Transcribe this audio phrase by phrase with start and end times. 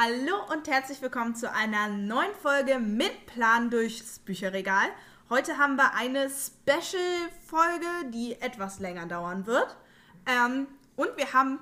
[0.00, 4.86] Hallo und herzlich willkommen zu einer neuen Folge mit Plan durchs Bücherregal.
[5.28, 9.76] Heute haben wir eine Special-Folge, die etwas länger dauern wird.
[10.24, 11.58] Ähm, und wir haben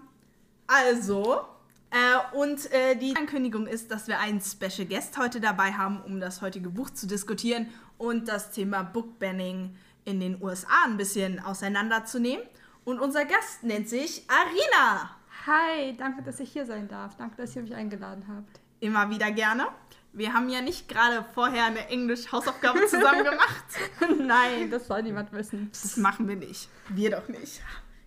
[0.67, 1.47] also,
[1.91, 6.21] äh, und äh, die Ankündigung ist, dass wir einen Special Guest heute dabei haben, um
[6.21, 9.75] das heutige Buch zu diskutieren und das Thema Bookbanning
[10.05, 12.45] in den USA ein bisschen auseinanderzunehmen.
[12.85, 15.16] Und unser Gast nennt sich Arina.
[15.47, 17.17] Hi, danke, dass ich hier sein darf.
[17.17, 18.59] Danke, dass ihr mich eingeladen habt.
[18.81, 19.69] Immer wieder gerne.
[20.13, 23.65] Wir haben ja nicht gerade vorher eine Englisch-Hausaufgabe zusammen gemacht.
[24.19, 25.69] Nein, das soll niemand wissen.
[25.71, 26.69] Das machen wir nicht.
[26.89, 27.63] Wir doch nicht.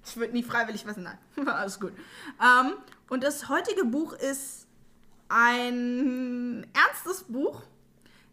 [0.06, 0.98] Ich würde nie freiwillig was.
[0.98, 1.94] Nein, alles gut.
[2.42, 2.74] Ähm,
[3.08, 4.68] und das heutige Buch ist
[5.30, 7.64] ein ernstes Buch.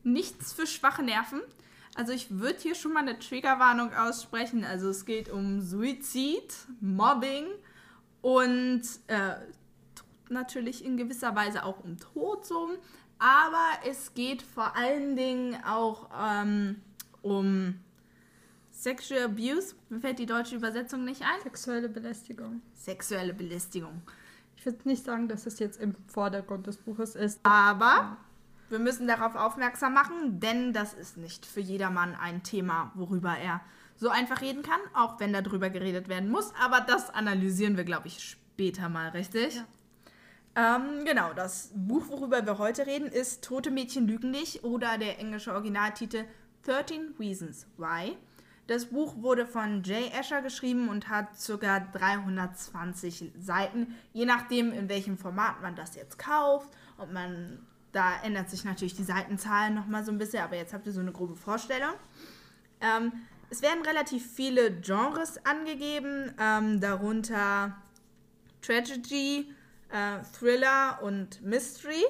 [0.02, 1.42] Nichts für schwache Nerven.
[1.94, 4.64] Also ich würde hier schon mal eine Triggerwarnung aussprechen.
[4.64, 7.46] Also es geht um Suizid, Mobbing,
[8.26, 9.36] und äh,
[10.30, 12.70] natürlich in gewisser Weise auch um Tod so.
[13.20, 16.82] Aber es geht vor allen Dingen auch ähm,
[17.22, 17.78] um
[18.72, 19.76] Sexual Abuse.
[19.90, 21.40] Mir fällt die deutsche Übersetzung nicht ein.
[21.44, 22.62] Sexuelle Belästigung.
[22.74, 24.02] Sexuelle Belästigung.
[24.56, 27.38] Ich würde nicht sagen, dass es jetzt im Vordergrund des Buches ist.
[27.44, 28.16] Aber
[28.70, 33.60] wir müssen darauf aufmerksam machen, denn das ist nicht für jedermann ein Thema, worüber er
[33.96, 36.52] so einfach reden kann, auch wenn darüber geredet werden muss.
[36.62, 39.56] Aber das analysieren wir, glaube ich, später mal, richtig?
[39.56, 39.66] Ja.
[40.56, 45.18] Ähm, genau, das Buch, worüber wir heute reden, ist Tote Mädchen lügen nicht oder der
[45.18, 46.24] englische Originaltitel
[46.64, 48.16] 13 Reasons Why.
[48.66, 51.78] Das Buch wurde von Jay Asher geschrieben und hat ca.
[51.80, 56.70] 320 Seiten, je nachdem, in welchem Format man das jetzt kauft.
[56.96, 60.86] Und man, da ändert sich natürlich die Seitenzahl nochmal so ein bisschen, aber jetzt habt
[60.86, 61.92] ihr so eine grobe Vorstellung.
[62.80, 63.12] Ähm,
[63.50, 67.76] es werden relativ viele Genres angegeben, ähm, darunter
[68.60, 69.52] Tragedy,
[69.90, 72.04] äh, Thriller und Mystery,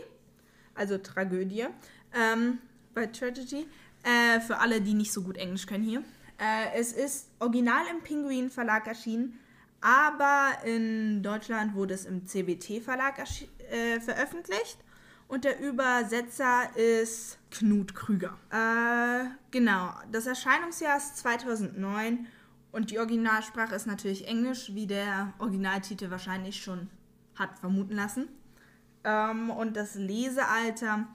[0.75, 1.67] also Tragödie.
[2.15, 2.59] Ähm,
[2.95, 3.67] bei Tragedy,
[4.03, 6.03] äh, für alle, die nicht so gut Englisch können hier.
[6.39, 9.39] Äh, es ist original im Pinguin Verlag erschienen,
[9.81, 14.79] aber in Deutschland wurde es im CBT Verlag äh, veröffentlicht
[15.29, 18.39] und der Übersetzer ist Knut Krüger.
[18.51, 22.27] Äh, genau, das Erscheinungsjahr ist 2009
[22.73, 26.89] und die Originalsprache ist natürlich Englisch, wie der Originaltitel wahrscheinlich schon
[27.35, 28.29] hat vermuten lassen.
[29.05, 31.07] Ähm, und das Lesealter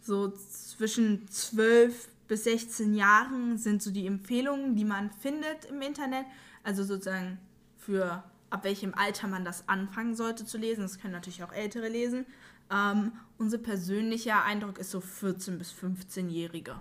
[0.00, 6.26] so zwischen 12 bis 16 Jahren sind so die Empfehlungen, die man findet im Internet.
[6.62, 7.38] Also sozusagen
[7.76, 10.82] für ab welchem Alter man das anfangen sollte zu lesen.
[10.82, 12.26] Das können natürlich auch Ältere lesen.
[12.70, 16.80] Ähm, unser persönlicher Eindruck ist so 14- bis 15-Jährige.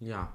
[0.00, 0.32] Ja.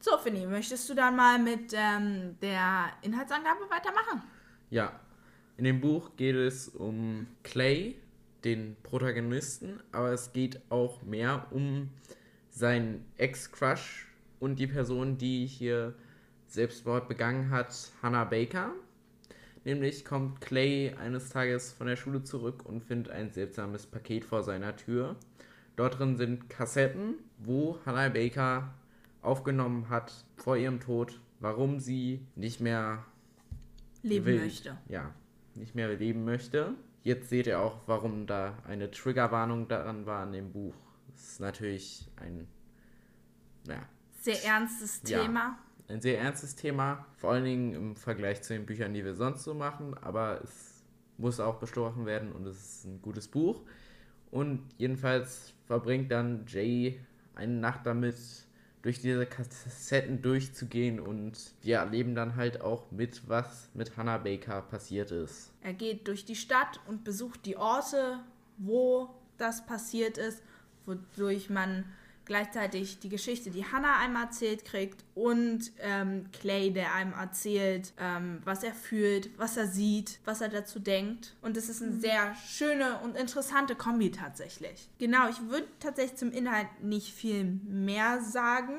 [0.00, 4.22] So, Finny, möchtest du dann mal mit ähm, der Inhaltsangabe weitermachen?
[4.70, 4.92] Ja.
[5.56, 7.96] In dem Buch geht es um Clay,
[8.44, 11.90] den Protagonisten, aber es geht auch mehr um
[12.50, 14.06] seinen Ex-Crush
[14.38, 15.94] und die Person, die hier
[16.46, 18.72] Selbstmord begangen hat, Hannah Baker.
[19.68, 24.42] Nämlich kommt Clay eines Tages von der Schule zurück und findet ein seltsames Paket vor
[24.42, 25.14] seiner Tür.
[25.76, 28.72] Dort drin sind Kassetten, wo Hannah Baker
[29.20, 33.04] aufgenommen hat vor ihrem Tod, warum sie nicht mehr
[34.02, 34.40] leben will.
[34.40, 34.78] möchte.
[34.88, 35.12] Ja,
[35.54, 36.72] nicht mehr leben möchte.
[37.02, 40.76] Jetzt seht ihr auch, warum da eine Triggerwarnung daran war in dem Buch.
[41.12, 42.48] Das ist natürlich ein
[43.66, 43.86] ja,
[44.22, 48.94] sehr ernstes Thema ein sehr ernstes Thema, vor allen Dingen im Vergleich zu den Büchern,
[48.94, 50.84] die wir sonst so machen, aber es
[51.16, 53.62] muss auch besprochen werden und es ist ein gutes Buch.
[54.30, 57.00] Und jedenfalls verbringt dann Jay
[57.34, 58.16] eine Nacht damit,
[58.82, 64.62] durch diese Kassetten durchzugehen und wir erleben dann halt auch mit, was mit Hannah Baker
[64.62, 65.52] passiert ist.
[65.62, 68.20] Er geht durch die Stadt und besucht die Orte,
[68.56, 70.42] wo das passiert ist,
[70.86, 71.84] wodurch man
[72.28, 78.40] gleichzeitig die Geschichte, die Hannah einem erzählt kriegt und ähm, Clay, der einem erzählt, ähm,
[78.44, 81.34] was er fühlt, was er sieht, was er dazu denkt.
[81.42, 82.00] Und es ist eine mhm.
[82.00, 84.88] sehr schöne und interessante Kombi tatsächlich.
[84.98, 88.74] Genau, ich würde tatsächlich zum Inhalt nicht viel mehr sagen.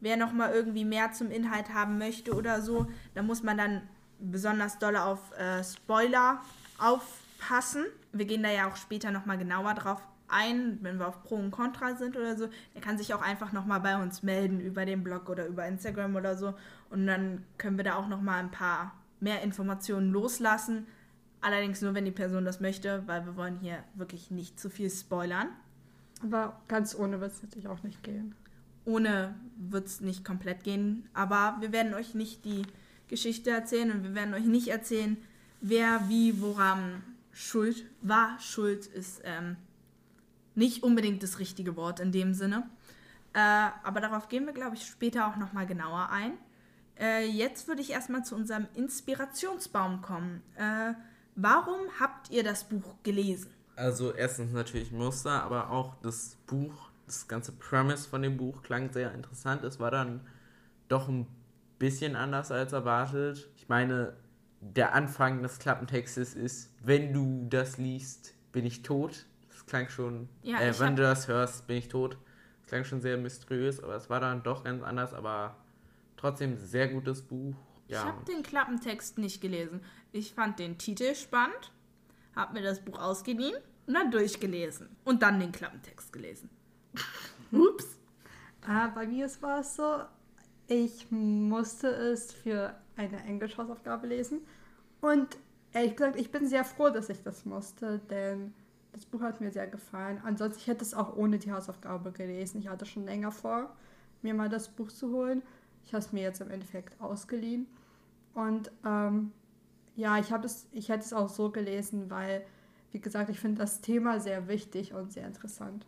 [0.00, 3.82] Wer noch mal irgendwie mehr zum Inhalt haben möchte oder so, da muss man dann
[4.18, 6.42] besonders doll auf äh, Spoiler
[6.78, 7.86] aufpassen.
[8.12, 11.36] Wir gehen da ja auch später noch mal genauer drauf ein, wenn wir auf Pro
[11.36, 14.84] und Contra sind oder so, der kann sich auch einfach nochmal bei uns melden über
[14.84, 16.54] den Blog oder über Instagram oder so.
[16.90, 20.86] Und dann können wir da auch nochmal ein paar mehr Informationen loslassen.
[21.40, 24.90] Allerdings nur, wenn die Person das möchte, weil wir wollen hier wirklich nicht zu viel
[24.90, 25.48] spoilern.
[26.22, 28.34] Aber ganz ohne wird es natürlich auch nicht gehen.
[28.84, 31.08] Ohne wird es nicht komplett gehen.
[31.14, 32.62] Aber wir werden euch nicht die
[33.08, 35.16] Geschichte erzählen und wir werden euch nicht erzählen,
[35.60, 37.02] wer wie woran
[37.32, 38.38] schuld war.
[38.38, 39.56] Schuld ist ähm,
[40.54, 42.68] nicht unbedingt das richtige Wort in dem Sinne.
[43.32, 46.32] Äh, aber darauf gehen wir, glaube ich, später auch nochmal genauer ein.
[46.98, 50.42] Äh, jetzt würde ich erstmal zu unserem Inspirationsbaum kommen.
[50.56, 50.94] Äh,
[51.36, 53.50] warum habt ihr das Buch gelesen?
[53.76, 58.92] Also erstens natürlich Muster, aber auch das Buch, das ganze Premise von dem Buch klang
[58.92, 59.64] sehr interessant.
[59.64, 60.20] Es war dann
[60.88, 61.26] doch ein
[61.78, 63.48] bisschen anders als erwartet.
[63.56, 64.14] Ich meine,
[64.60, 69.24] der Anfang des Klappentextes ist, wenn du das liest, bin ich tot.
[69.70, 72.18] Das klang schon, Ja, äh, wenn hab- du das hörst, bin ich tot.
[72.62, 75.56] Das klang schon sehr mysteriös, aber es war dann doch ganz anders, aber
[76.16, 77.54] trotzdem sehr gutes Buch.
[77.86, 79.80] Ja, Ich habe den Klappentext nicht gelesen.
[80.10, 81.70] Ich fand den Titel spannend,
[82.34, 83.54] habe mir das Buch ausgeliehen
[83.86, 84.88] und dann durchgelesen.
[85.04, 86.50] Und dann den Klappentext gelesen.
[87.52, 87.96] Ups.
[88.66, 90.00] Ah, bei mir war es so,
[90.66, 94.40] ich musste es für eine Englisch-Hausaufgabe lesen.
[95.00, 95.36] Und
[95.72, 98.52] ehrlich gesagt, ich bin sehr froh, dass ich das musste, denn
[98.92, 100.20] das Buch hat mir sehr gefallen.
[100.24, 102.60] Ansonsten, ich hätte es auch ohne die Hausaufgabe gelesen.
[102.60, 103.74] Ich hatte schon länger vor,
[104.22, 105.42] mir mal das Buch zu holen.
[105.84, 107.66] Ich habe es mir jetzt im Endeffekt ausgeliehen.
[108.34, 109.32] Und ähm,
[109.96, 112.44] ja, ich, es, ich hätte es auch so gelesen, weil,
[112.92, 115.86] wie gesagt, ich finde das Thema sehr wichtig und sehr interessant.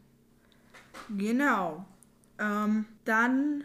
[1.08, 1.84] Genau.
[2.38, 3.64] Ähm, dann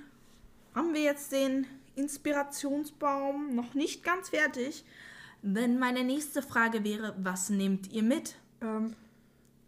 [0.73, 4.85] haben wir jetzt den Inspirationsbaum noch nicht ganz fertig.
[5.41, 8.35] Denn meine nächste Frage wäre, was nehmt ihr mit?
[8.61, 8.95] Ähm,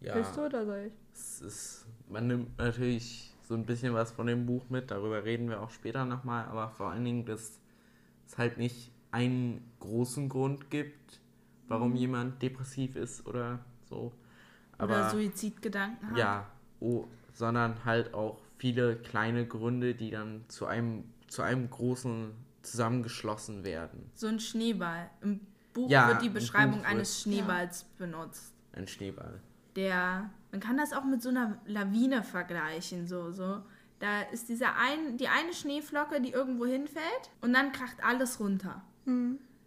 [0.00, 0.14] ja.
[0.14, 0.92] Willst du oder soll ich?
[1.12, 5.48] Es ist, man nimmt natürlich so ein bisschen was von dem Buch mit, darüber reden
[5.48, 7.58] wir auch später nochmal, aber vor allen Dingen, dass
[8.26, 11.20] es halt nicht einen großen Grund gibt,
[11.68, 13.58] warum jemand depressiv ist oder
[13.88, 14.12] so.
[14.78, 16.16] Aber Oder Suizidgedanken hat?
[16.16, 16.46] ja,
[16.80, 22.32] oh, sondern halt auch viele kleine Gründe, die dann zu einem, zu einem großen
[22.62, 24.10] zusammengeschlossen werden.
[24.14, 25.10] So ein Schneeball.
[25.22, 25.40] Im
[25.72, 28.54] Buch Ja, wird die Beschreibung eines Schneeballs benutzt.
[28.72, 29.40] Ein Schneeball.
[29.76, 33.62] Der, man kann das auch mit so einer Lawine vergleichen, so, so.
[33.98, 38.82] Da ist dieser ein, die eine Schneeflocke, die irgendwo hinfällt und dann kracht alles runter.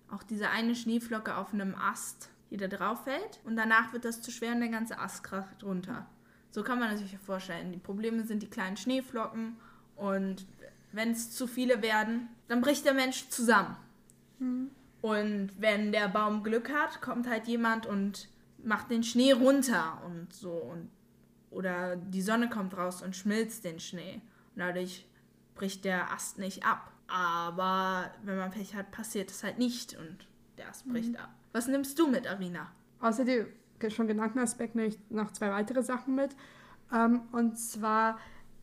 [0.10, 4.22] Auch diese eine Schneeflocke auf einem Ast, die da drauf fällt und danach wird das
[4.22, 6.08] zu schwer und der ganze Ast kracht runter.
[6.52, 7.72] So kann man sich vorstellen.
[7.72, 9.56] Die Probleme sind die kleinen Schneeflocken
[9.96, 10.46] und
[10.92, 13.76] wenn es zu viele werden, dann bricht der Mensch zusammen.
[15.02, 18.30] Und wenn der Baum Glück hat, kommt halt jemand und
[18.64, 20.52] macht den Schnee runter und so.
[20.52, 20.90] Und,
[21.50, 24.22] oder die Sonne kommt raus und schmilzt den Schnee.
[24.56, 25.06] Und dadurch
[25.56, 26.92] bricht der Ast nicht ab.
[27.08, 30.28] Aber wenn man Pech hat, passiert es halt nicht und
[30.58, 31.30] der Ast bricht ab.
[31.52, 32.72] Was nimmst du mit, Arina?
[33.00, 33.46] Außer die
[33.90, 36.36] schon genannten Aspekten nehme ich noch zwei weitere Sachen mit.
[36.94, 38.18] Ähm, und zwar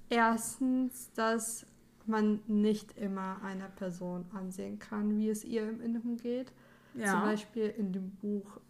[0.09, 1.67] erstens, dass
[2.07, 6.53] man nicht immer einer Person ansehen kann, wie es ihr im Inneren geht.
[6.95, 8.61] Zum Beispiel in dem Buch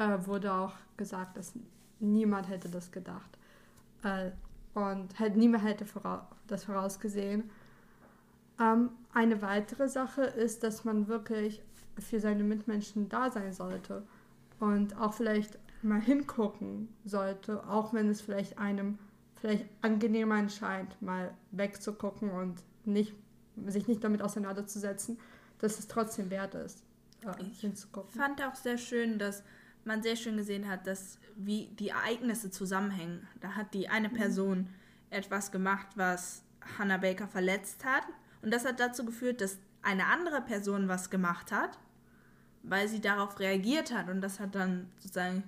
[0.00, 1.52] äh, wurde auch gesagt, dass
[2.00, 3.38] niemand hätte das gedacht.
[4.02, 4.30] Äh,
[4.74, 7.50] und halt niemand hätte vorau das vorausgesehen.
[8.58, 11.62] Ähm, eine weitere Sache ist, dass man wirklich
[11.98, 14.02] für seine Mitmenschen da sein sollte
[14.58, 18.98] und auch vielleicht mal hingucken sollte, auch wenn es vielleicht einem
[19.36, 23.14] vielleicht angenehmer erscheint, mal wegzugucken und nicht,
[23.66, 25.18] sich nicht damit auseinanderzusetzen,
[25.58, 26.84] dass es trotzdem wert ist,
[27.24, 28.10] äh, Ich hinzugucken.
[28.10, 29.42] fand auch sehr schön, dass
[29.84, 33.26] man sehr schön gesehen hat, dass wie die Ereignisse zusammenhängen.
[33.40, 34.68] Da hat die eine Person
[35.10, 36.42] etwas gemacht, was
[36.78, 38.04] Hannah Baker verletzt hat.
[38.42, 41.78] Und das hat dazu geführt, dass eine andere Person was gemacht hat,
[42.62, 44.08] weil sie darauf reagiert hat.
[44.08, 45.42] Und das hat dann sozusagen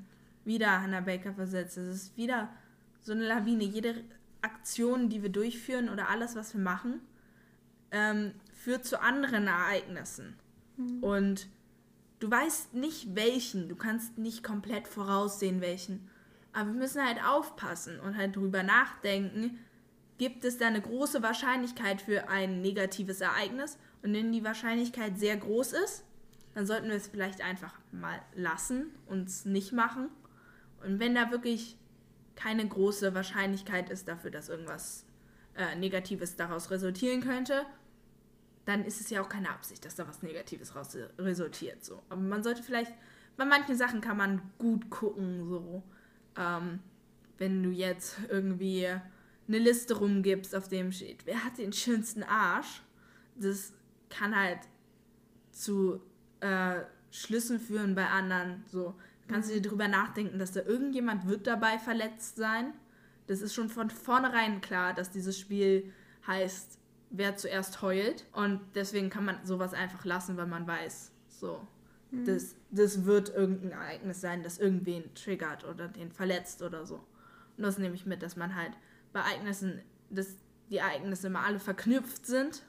[0.44, 1.76] wieder Hannah Baker versetzt.
[1.76, 2.48] Es ist wieder
[3.02, 3.64] so eine Lawine.
[3.64, 4.02] Jede
[4.40, 7.00] Aktion, die wir durchführen oder alles, was wir machen,
[7.90, 10.34] ähm, führt zu anderen Ereignissen.
[11.00, 11.48] Und
[12.22, 16.08] du weißt nicht welchen, du kannst nicht komplett voraussehen welchen.
[16.52, 19.58] Aber wir müssen halt aufpassen und halt drüber nachdenken,
[20.18, 25.36] gibt es da eine große Wahrscheinlichkeit für ein negatives Ereignis und wenn die Wahrscheinlichkeit sehr
[25.36, 26.04] groß ist,
[26.54, 30.08] dann sollten wir es vielleicht einfach mal lassen, uns nicht machen.
[30.84, 31.76] Und wenn da wirklich
[32.36, 35.06] keine große Wahrscheinlichkeit ist dafür, dass irgendwas
[35.56, 37.64] äh, Negatives daraus resultieren könnte,
[38.64, 41.84] dann ist es ja auch keine Absicht, dass da was Negatives raus resultiert.
[41.84, 42.02] So.
[42.08, 42.92] Aber man sollte vielleicht,
[43.36, 45.82] bei manchen Sachen kann man gut gucken, so.
[46.36, 46.80] Ähm,
[47.38, 52.82] wenn du jetzt irgendwie eine Liste rumgibst, auf dem steht, wer hat den schönsten Arsch,
[53.34, 53.72] das
[54.08, 54.60] kann halt
[55.50, 56.00] zu
[56.40, 58.64] äh, Schlüssen führen bei anderen.
[58.68, 58.94] So
[59.26, 62.74] kannst du dir drüber nachdenken, dass da irgendjemand wird dabei verletzt sein.
[63.26, 65.92] Das ist schon von vornherein klar, dass dieses Spiel
[66.26, 66.78] heißt,
[67.12, 68.26] wer zuerst heult.
[68.32, 71.66] Und deswegen kann man sowas einfach lassen, weil man weiß, so,
[72.10, 76.96] das, das wird irgendein Ereignis sein, das irgendwen triggert oder den verletzt oder so.
[77.56, 78.72] Und das nehme ich mit, dass man halt
[79.12, 80.36] bei Ereignissen, dass
[80.70, 82.64] die Ereignisse immer alle verknüpft sind.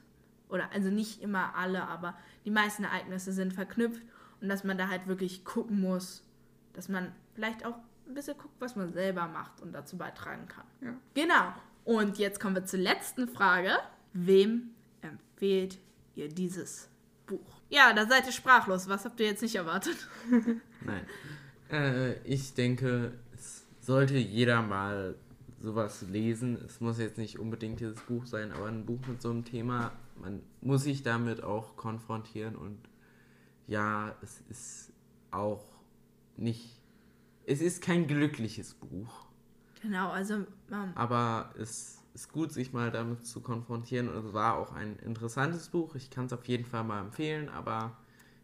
[0.48, 4.02] Oder also nicht immer alle, aber die meisten Ereignisse sind verknüpft.
[4.40, 6.22] Und dass man da halt wirklich gucken muss,
[6.72, 10.66] dass man vielleicht auch ein bisschen guckt, was man selber macht und dazu beitragen kann.
[10.80, 10.94] Ja.
[11.14, 11.52] Genau.
[11.84, 13.76] Und jetzt kommen wir zur letzten Frage.
[14.14, 14.70] Wem
[15.02, 15.78] empfehlt
[16.14, 16.88] ihr dieses
[17.26, 17.60] Buch?
[17.68, 18.88] Ja, da seid ihr sprachlos.
[18.88, 19.96] Was habt ihr jetzt nicht erwartet?
[20.80, 21.06] Nein.
[21.70, 25.16] Äh, ich denke, es sollte jeder mal
[25.60, 26.56] sowas lesen.
[26.64, 29.92] Es muss jetzt nicht unbedingt dieses Buch sein, aber ein Buch mit so einem Thema,
[30.20, 32.78] man muss sich damit auch konfrontieren und
[33.66, 34.92] ja, es ist
[35.30, 35.64] auch
[36.36, 36.80] nicht,
[37.46, 39.24] es ist kein glückliches Buch,
[39.84, 44.56] Genau, also ähm, aber es ist gut, sich mal damit zu konfrontieren und es war
[44.56, 45.94] auch ein interessantes Buch.
[45.96, 47.96] Ich kann es auf jeden Fall mal empfehlen, aber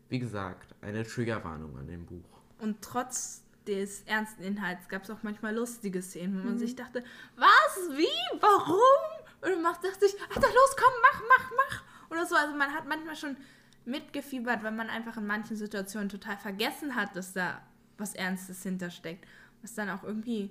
[0.09, 2.25] wie gesagt, eine Triggerwarnung an dem Buch.
[2.59, 7.05] Und trotz des ernsten Inhalts gab es auch manchmal lustige Szenen, wo man sich dachte,
[7.37, 8.79] was, wie, warum?
[9.41, 11.83] Und dann macht- dachte ich, ach doch los, komm, mach, mach, mach.
[12.11, 13.37] Oder so, also man hat manchmal schon
[13.85, 17.63] mitgefiebert, weil man einfach in manchen Situationen total vergessen hat, dass da
[17.99, 19.25] was Ernstes hintersteckt.
[19.63, 20.51] Was dann auch irgendwie,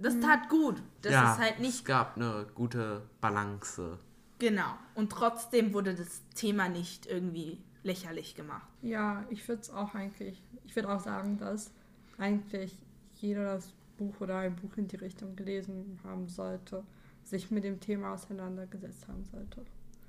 [0.00, 0.82] das tat gut.
[1.02, 3.98] Das ja, ist halt es nicht gab eine gute Balance.
[4.38, 4.74] genau.
[4.94, 8.68] Und trotzdem wurde das Thema nicht irgendwie lächerlich gemacht.
[8.82, 11.70] Ja, ich würde es auch eigentlich, ich würde auch sagen, dass
[12.18, 12.76] eigentlich
[13.16, 16.84] jeder das Buch oder ein Buch in die Richtung gelesen haben sollte,
[17.24, 19.64] sich mit dem Thema auseinandergesetzt haben sollte.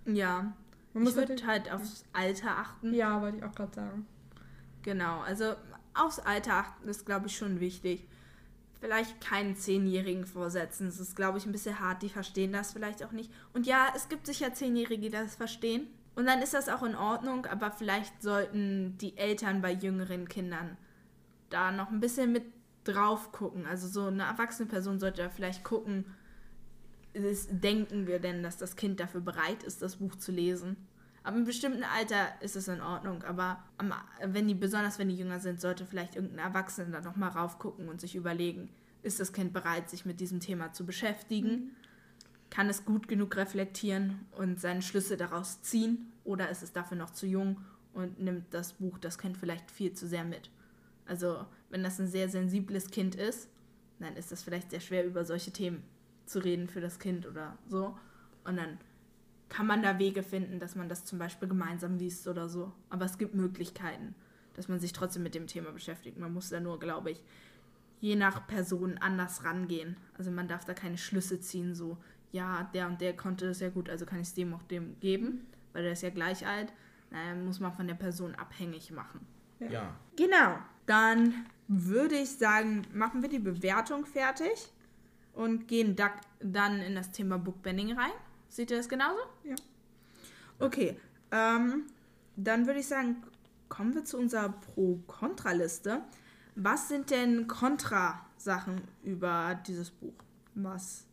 [0.05, 0.53] Ja.
[0.93, 2.93] Man muss ich würde natürlich- halt aufs Alter achten.
[2.93, 4.07] Ja, wollte ich auch gerade sagen.
[4.81, 5.53] Genau, also
[5.93, 8.07] aufs Alter achten ist, glaube ich, schon wichtig.
[8.79, 10.85] Vielleicht keinen Zehnjährigen vorsetzen.
[10.87, 12.01] Das ist, glaube ich, ein bisschen hart.
[12.01, 13.31] Die verstehen das vielleicht auch nicht.
[13.53, 15.87] Und ja, es gibt sicher Zehnjährige, die das verstehen.
[16.15, 20.77] Und dann ist das auch in Ordnung, aber vielleicht sollten die Eltern bei jüngeren Kindern
[21.49, 22.43] da noch ein bisschen mit
[22.83, 23.65] drauf gucken.
[23.65, 26.05] Also so eine erwachsene Person sollte da vielleicht gucken,
[27.13, 30.75] ist, denken wir denn, dass das Kind dafür bereit ist, das Buch zu lesen?
[31.23, 35.17] Ab einem bestimmten Alter ist es in Ordnung, aber am, wenn die, besonders wenn die
[35.17, 38.69] jünger sind, sollte vielleicht irgendein Erwachsener da nochmal raufgucken und sich überlegen,
[39.03, 41.75] ist das Kind bereit, sich mit diesem Thema zu beschäftigen?
[42.49, 46.11] Kann es gut genug reflektieren und seine Schlüsse daraus ziehen?
[46.23, 47.61] Oder ist es dafür noch zu jung
[47.93, 50.49] und nimmt das Buch das Kind vielleicht viel zu sehr mit?
[51.05, 53.49] Also, wenn das ein sehr sensibles Kind ist,
[53.99, 55.83] dann ist das vielleicht sehr schwer, über solche Themen
[56.25, 57.97] zu reden für das Kind oder so.
[58.43, 58.77] Und dann
[59.49, 62.71] kann man da Wege finden, dass man das zum Beispiel gemeinsam liest oder so.
[62.89, 64.15] Aber es gibt Möglichkeiten,
[64.53, 66.17] dass man sich trotzdem mit dem Thema beschäftigt.
[66.17, 67.21] Man muss da nur, glaube ich,
[67.99, 69.97] je nach Person anders rangehen.
[70.17, 71.97] Also man darf da keine Schlüsse ziehen, so,
[72.31, 74.99] ja, der und der konnte das ja gut, also kann ich es dem auch dem
[74.99, 76.71] geben, weil der ist ja gleich alt.
[77.11, 79.25] Naja, muss man von der Person abhängig machen.
[79.59, 79.95] Ja.
[80.15, 80.59] Genau.
[80.85, 84.71] Dann würde ich sagen, machen wir die Bewertung fertig
[85.33, 88.11] und gehen da, dann in das Thema Bookbending rein.
[88.49, 89.19] Seht ihr das genauso?
[89.43, 89.55] Ja.
[90.59, 90.99] Okay.
[91.31, 91.83] Ähm,
[92.35, 93.17] dann würde ich sagen,
[93.69, 96.01] kommen wir zu unserer Pro-Kontra-Liste.
[96.55, 100.13] Was sind denn Kontra-Sachen über dieses Buch?
[100.55, 101.05] Was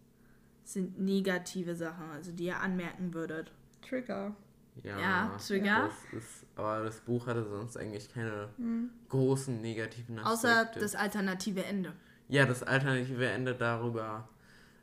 [0.65, 3.53] sind negative Sachen, also die ihr anmerken würdet?
[3.87, 4.35] Trigger.
[4.83, 5.91] Ja, Ja, Trigger.
[6.13, 8.49] Das ist, aber das Buch hatte sonst eigentlich keine
[9.09, 10.71] großen negativen Aspekte.
[10.73, 11.93] Außer das alternative Ende.
[12.29, 14.29] Ja, das alternative Ende darüber,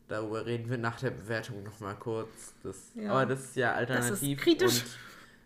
[0.08, 2.54] darüber reden wir nach der Bewertung nochmal kurz.
[2.64, 3.12] Das, Ja.
[3.12, 4.40] Aber das ist ja alternativ.
[4.40, 4.82] kritisch.
[4.82, 4.98] Und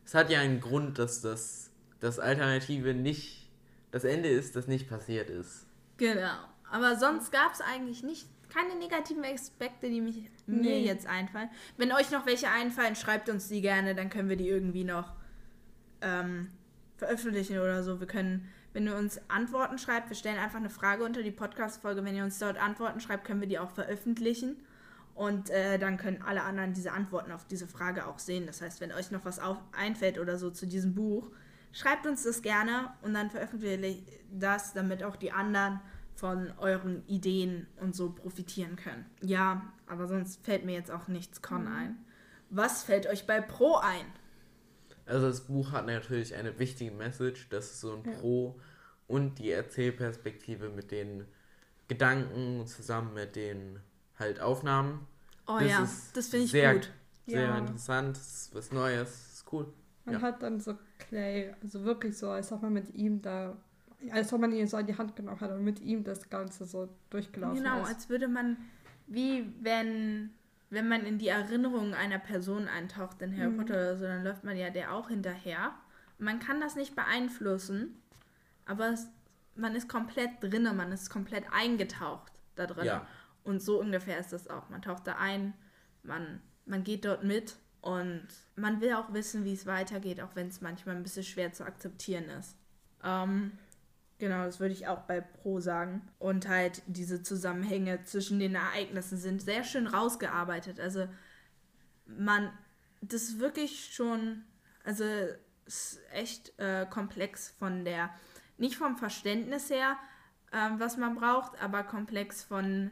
[0.06, 3.50] es hat ja einen Grund, dass das, das Alternative nicht
[3.92, 5.66] das Ende ist, das nicht passiert ist.
[5.98, 6.36] Genau.
[6.70, 10.86] Aber sonst gab es eigentlich nicht keine negativen Aspekte, die mich, mir Nee.
[10.86, 11.50] jetzt einfallen.
[11.78, 15.14] Wenn euch noch welche einfallen, schreibt uns die gerne, dann können wir die irgendwie noch
[16.02, 16.50] ähm,
[16.98, 18.00] veröffentlichen oder so.
[18.00, 22.05] Wir können, wenn ihr uns Antworten schreibt, wir stellen einfach eine Frage unter die Podcast-Folge.
[22.05, 24.55] Wenn ihr uns dort Antworten schreibt, können wir die auch veröffentlichen.
[25.15, 28.46] Und äh, dann können alle anderen diese Antworten auf diese Frage auch sehen.
[28.46, 31.31] Das heißt, wenn euch noch was auf, einfällt oder so zu diesem Buch,
[31.72, 35.79] schreibt uns das gerne und dann veröffentliche ich das, damit auch die anderen
[36.13, 39.07] von euren Ideen und so profitieren können.
[39.24, 41.98] Ja, aber sonst fällt mir jetzt auch nichts Con ein.
[42.51, 44.05] Was fällt euch bei Pro ein?
[45.08, 48.60] Also das Buch hat natürlich eine wichtige Message, das ist so ein Pro
[49.08, 51.26] und die Erzählperspektive mit den
[51.88, 53.80] Gedanken zusammen mit den
[54.20, 55.08] halt Aufnahmen.
[55.48, 56.92] Oh Das ja, ist das finde ich sehr, gut.
[57.26, 57.58] Sehr Ja.
[57.58, 59.68] interessant, das ist was Neues, das ist cool.
[60.06, 60.22] Man Ja.
[60.22, 63.58] hat dann so Clay, also wirklich so, als ob man mit ihm da,
[64.12, 66.66] als ob man ihn so in die Hand genommen hat und mit ihm das Ganze
[66.66, 67.90] so durchgelaufen Genau, ist.
[67.90, 68.58] als würde man,
[69.08, 70.32] wie wenn,
[70.69, 74.43] wenn man in die Erinnerungen einer Person eintaucht in Harry Potter oder so, dann läuft
[74.43, 75.74] man ja der auch hinterher.
[76.17, 78.01] Man kann das nicht beeinflussen,
[78.65, 79.07] aber es,
[79.55, 82.86] man ist komplett drinne, man ist komplett eingetaucht da drin.
[82.86, 83.07] Ja.
[83.43, 84.69] Und so ungefähr ist das auch.
[84.69, 85.53] Man taucht da ein,
[86.03, 90.47] man, man geht dort mit und man will auch wissen, wie es weitergeht, auch wenn
[90.47, 92.57] es manchmal ein bisschen schwer zu akzeptieren ist.
[93.03, 93.53] Ähm,
[94.19, 96.01] genau, das würde ich auch bei Pro sagen.
[96.19, 100.79] Und halt diese Zusammenhänge zwischen den Ereignissen sind sehr schön rausgearbeitet.
[100.79, 101.07] Also
[102.05, 102.51] man,
[103.01, 104.43] das ist wirklich schon,
[104.83, 105.03] also
[105.65, 108.09] es ist echt äh, komplex von der,
[108.57, 109.97] nicht vom Verständnis her,
[110.53, 112.91] ähm, was man braucht, aber komplex von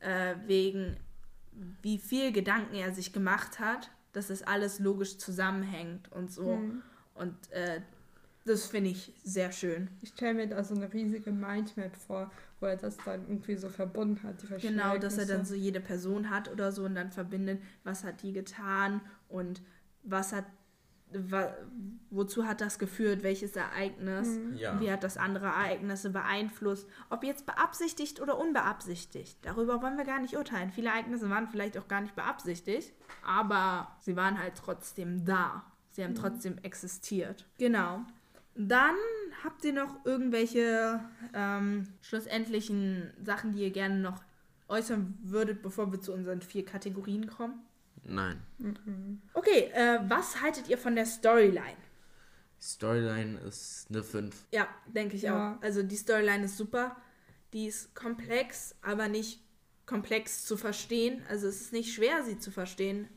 [0.00, 0.96] äh, wegen,
[1.82, 6.56] wie viel Gedanken er sich gemacht hat, dass es alles logisch zusammenhängt und so.
[6.56, 6.82] Mhm.
[7.14, 7.82] Und äh,
[8.44, 9.88] das finde ich sehr schön.
[10.02, 12.30] Ich stelle mir da so eine riesige Mindmap vor,
[12.60, 15.54] wo er das dann irgendwie so verbunden hat, die verschiedenen Genau, dass er dann so
[15.54, 19.62] jede Person hat oder so und dann verbindet, was hat die getan und
[20.02, 20.44] was hat,
[21.12, 21.54] wa,
[22.10, 24.56] wozu hat das geführt, welches Ereignis, Mhm.
[24.56, 24.80] Ja.
[24.80, 29.38] wie hat das andere Ereignisse beeinflusst, ob jetzt beabsichtigt oder unbeabsichtigt.
[29.42, 30.70] Darüber wollen wir gar nicht urteilen.
[30.70, 32.92] Viele Ereignisse waren vielleicht auch gar nicht beabsichtigt,
[33.24, 35.64] aber sie waren halt trotzdem da.
[35.90, 37.46] Sie haben trotzdem existiert.
[37.58, 38.00] Genau.
[38.54, 38.96] Dann
[39.44, 41.00] habt ihr noch irgendwelche
[41.34, 44.22] ähm, schlussendlichen Sachen, die ihr gerne noch
[44.68, 47.60] äußern würdet, bevor wir zu unseren vier Kategorien kommen?
[48.04, 48.40] Nein.
[49.34, 51.76] Okay, äh, was haltet ihr von der Storyline?
[52.60, 54.46] Storyline ist eine 5.
[54.52, 55.56] Ja, denke ich Ja.
[55.56, 55.62] auch.
[55.62, 56.96] Also die Storyline ist super.
[57.52, 59.42] Die ist komplex, aber nicht
[59.86, 61.22] komplex zu verstehen.
[61.28, 63.08] Also es ist nicht schwer, sie zu verstehen.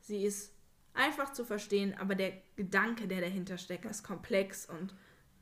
[0.00, 0.52] Sie ist
[0.94, 4.94] einfach zu verstehen, aber der Gedanke, der dahinter steckt, ist komplex und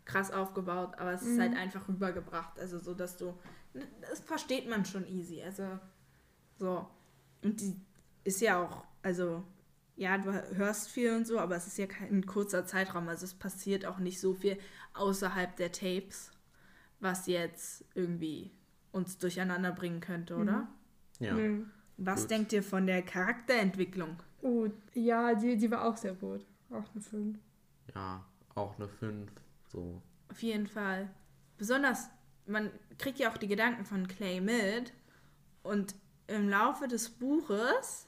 [0.05, 2.59] krass aufgebaut, aber es ist halt einfach rübergebracht.
[2.59, 3.35] Also so, dass du.
[4.01, 5.43] Das versteht man schon easy.
[5.43, 5.79] Also
[6.59, 6.89] so.
[7.43, 7.77] Und die
[8.25, 9.45] ist ja auch, also
[9.97, 13.09] ja, du hörst viel und so, aber es ist ja kein kurzer Zeitraum.
[13.09, 14.59] Also es passiert auch nicht so viel
[14.95, 16.31] außerhalb der Tapes,
[17.01, 18.51] was jetzt irgendwie
[18.93, 20.69] uns durcheinander bringen könnte, oder?
[21.19, 21.35] Ja.
[21.35, 21.71] Mhm.
[21.97, 22.31] Was Gut.
[22.31, 24.23] denkt ihr von der Charakterentwicklung?
[24.43, 26.45] Oh, ja, die, die war auch sehr gut.
[26.71, 27.39] Auch eine 5.
[27.95, 28.25] Ja,
[28.55, 29.31] auch eine 5.
[29.67, 30.01] So.
[30.31, 31.11] Auf jeden Fall.
[31.57, 32.09] Besonders,
[32.47, 34.93] man kriegt ja auch die Gedanken von Clay mit
[35.63, 35.95] und
[36.27, 38.07] im Laufe des Buches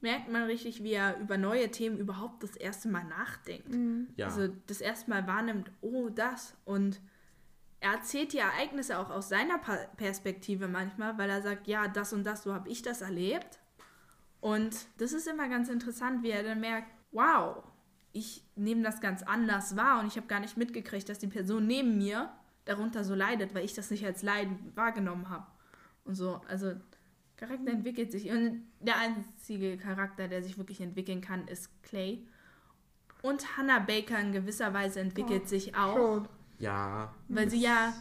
[0.00, 3.74] merkt man richtig, wie er über neue Themen überhaupt das erste Mal nachdenkt.
[4.16, 4.26] Ja.
[4.26, 6.54] Also das erste Mal wahrnimmt, oh, das.
[6.64, 7.00] Und
[7.80, 9.58] er erzählt die Ereignisse auch aus seiner
[9.96, 13.60] Perspektive manchmal, weil er sagt, ja, das und das, so habe ich das erlebt.
[14.42, 17.62] Und das ist immer ganz interessant, wie er dann merkt, wow,
[18.12, 21.66] ich nehme das ganz anders wahr und ich habe gar nicht mitgekriegt, dass die Person
[21.66, 22.28] neben mir
[22.64, 25.46] darunter so leidet, weil ich das nicht als Leiden wahrgenommen habe.
[26.04, 26.74] Und so, also
[27.36, 28.30] Charakter entwickelt sich.
[28.30, 32.26] Und der einzige Charakter, der sich wirklich entwickeln kann, ist Clay.
[33.22, 36.28] Und Hannah Baker in gewisser Weise entwickelt Oh, sich auch, Schon.
[36.58, 37.14] ja.
[37.28, 37.92] weil sie ja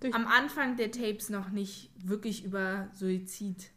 [0.00, 3.70] Durch- am Anfang der Tapes noch nicht wirklich über Suizid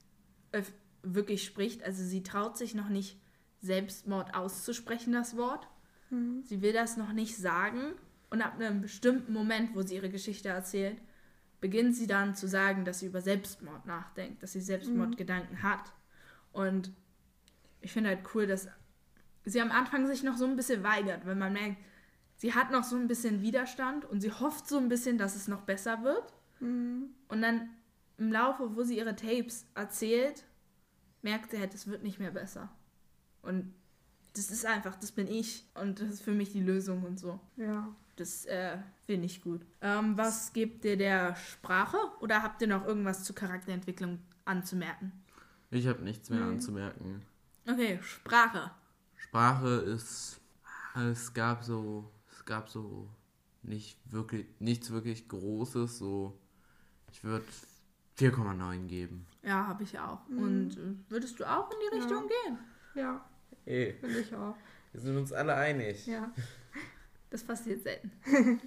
[1.04, 1.84] wirklich spricht.
[1.84, 3.18] Also sie traut sich noch nicht,
[3.62, 5.68] Selbstmord auszusprechen, das Wort.
[6.10, 6.44] Mhm.
[6.44, 7.94] Sie will das noch nicht sagen.
[8.30, 11.02] Und ab einem bestimmten Moment, wo sie ihre Geschichte erzählt,
[11.60, 15.94] beginnt sie dann zu sagen, dass sie über Selbstmord nachdenkt, dass sie Selbstmordgedanken hat.
[16.52, 16.92] Und
[17.82, 18.68] ich finde halt cool, dass
[19.46, 21.78] sie am Anfang sich noch so ein bisschen weigert, weil man merkt,
[22.36, 25.48] sie hat noch so ein bisschen Widerstand und sie hofft so ein bisschen, dass es
[25.48, 26.34] noch besser wird.
[26.60, 27.10] Mhm.
[27.28, 27.70] Und dann
[28.18, 30.46] im Laufe, wo sie ihre Tapes erzählt,
[31.22, 32.70] merkt sie halt, es wird nicht mehr besser.
[33.42, 33.74] Und
[34.34, 37.40] das ist einfach, das bin ich und das ist für mich die Lösung und so.
[37.58, 37.94] Ja.
[38.16, 39.66] Das äh, finde ich gut.
[39.82, 45.12] Ähm, was gebt ihr der Sprache oder habt ihr noch irgendwas zur Charakterentwicklung anzumerken?
[45.72, 46.52] Ich habe nichts mehr Nee.
[46.54, 47.22] anzumerken.
[47.68, 48.72] Okay, Sprache.
[49.16, 50.40] Sprache ist.
[50.96, 52.12] Es gab so.
[52.32, 53.10] Es gab so
[53.64, 55.98] nicht wirklich nichts wirklich Großes.
[55.98, 56.38] So.
[57.12, 57.46] Ich würde
[58.18, 59.26] 4,9 geben.
[59.44, 60.28] Ja, habe ich auch.
[60.28, 60.38] Mhm.
[60.44, 62.02] Und äh, würdest du auch in die Ja.
[62.04, 62.58] Richtung gehen?
[62.96, 63.26] Ja,
[63.66, 64.56] Ey, finde ich auch.
[64.92, 66.06] wir sind uns alle einig.
[66.08, 66.32] Ja.
[67.30, 68.12] Das passiert selten.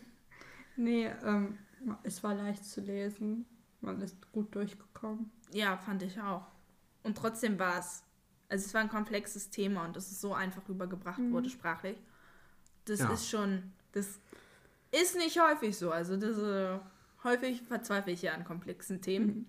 [0.76, 1.58] Nee, ähm,
[2.02, 3.44] es war leicht zu lesen.
[3.80, 5.30] Man ist gut durchgekommen.
[5.52, 6.46] Ja, fand ich auch.
[7.02, 8.02] Und trotzdem war es,
[8.48, 11.32] also es war ein komplexes Thema und dass es so einfach rübergebracht Mhm.
[11.32, 11.96] wurde sprachlich.
[12.86, 13.12] Das Ja.
[13.12, 14.18] ist schon, das
[14.90, 15.90] ist nicht häufig so.
[15.92, 16.78] Also das, äh,
[17.22, 19.26] häufig verzweifle ich ja an komplexen Themen.
[19.26, 19.46] Mhm.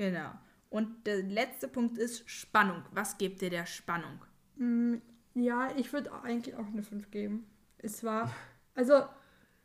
[0.00, 0.30] Genau.
[0.70, 2.82] Und der letzte Punkt ist Spannung.
[2.92, 4.18] Was gebt ihr der Spannung?
[4.56, 4.94] Mm,
[5.34, 7.44] Ja, ich würde eigentlich auch eine 5 geben.
[7.76, 8.32] Es war,
[8.74, 9.02] also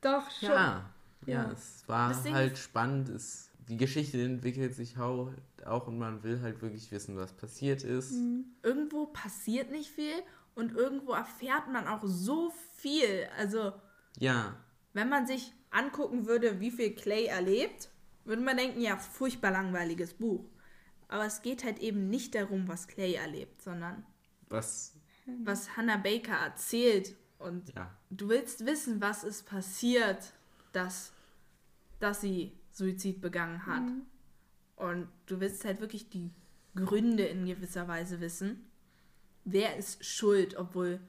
[0.02, 0.50] doch schon.
[0.50, 0.89] Ja,
[1.26, 1.52] ja, Ja.
[1.54, 3.08] es war Ding halt spannend.
[3.08, 8.12] Es, die Geschichte entwickelt sich auch und man will halt wirklich wissen, was passiert ist.
[8.12, 8.45] Mhm.
[8.62, 10.21] Irgendwo passiert nicht viel
[10.54, 13.26] und irgendwo erfährt man auch so viel.
[13.38, 13.71] Also
[14.19, 14.58] Ja,
[14.91, 17.89] wenn man sich angucken würde, wie viel Clay erlebt,
[18.26, 20.44] würde man denken, ja, furchtbar langweiliges Buch.
[21.08, 24.04] Aber es geht halt eben nicht darum, was Clay erlebt, sondern
[24.50, 24.96] Was,
[25.44, 27.16] was Hannah Baker erzählt.
[27.38, 27.92] Und ja.
[28.10, 30.34] du willst wissen, was ist passiert,
[30.74, 31.14] dass,
[32.00, 33.84] dass sie Suizid begangen hat.
[34.76, 36.32] Und du willst halt wirklich die
[36.76, 38.70] Gründe in gewisser Weise wissen.
[39.46, 41.00] Wer ist schuld, obwohl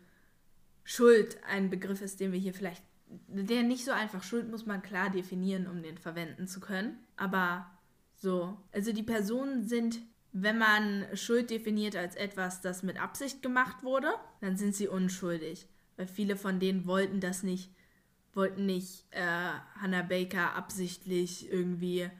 [0.85, 4.83] Schuld ein Begriff ist, den wir hier vielleicht, der nicht so einfach, Schuld muss man
[4.83, 6.99] klar definieren, um den verwenden zu können.
[7.17, 7.71] Aber
[8.17, 10.01] so, also die Personen sind,
[10.33, 14.09] wenn man Schuld definiert als etwas, das mit Absicht gemacht wurde,
[14.41, 15.69] dann sind sie unschuldig.
[15.97, 17.71] Weil viele von denen wollten das nicht,
[18.35, 22.11] wollten nicht äh, Hannah Baker absichtlich irgendwie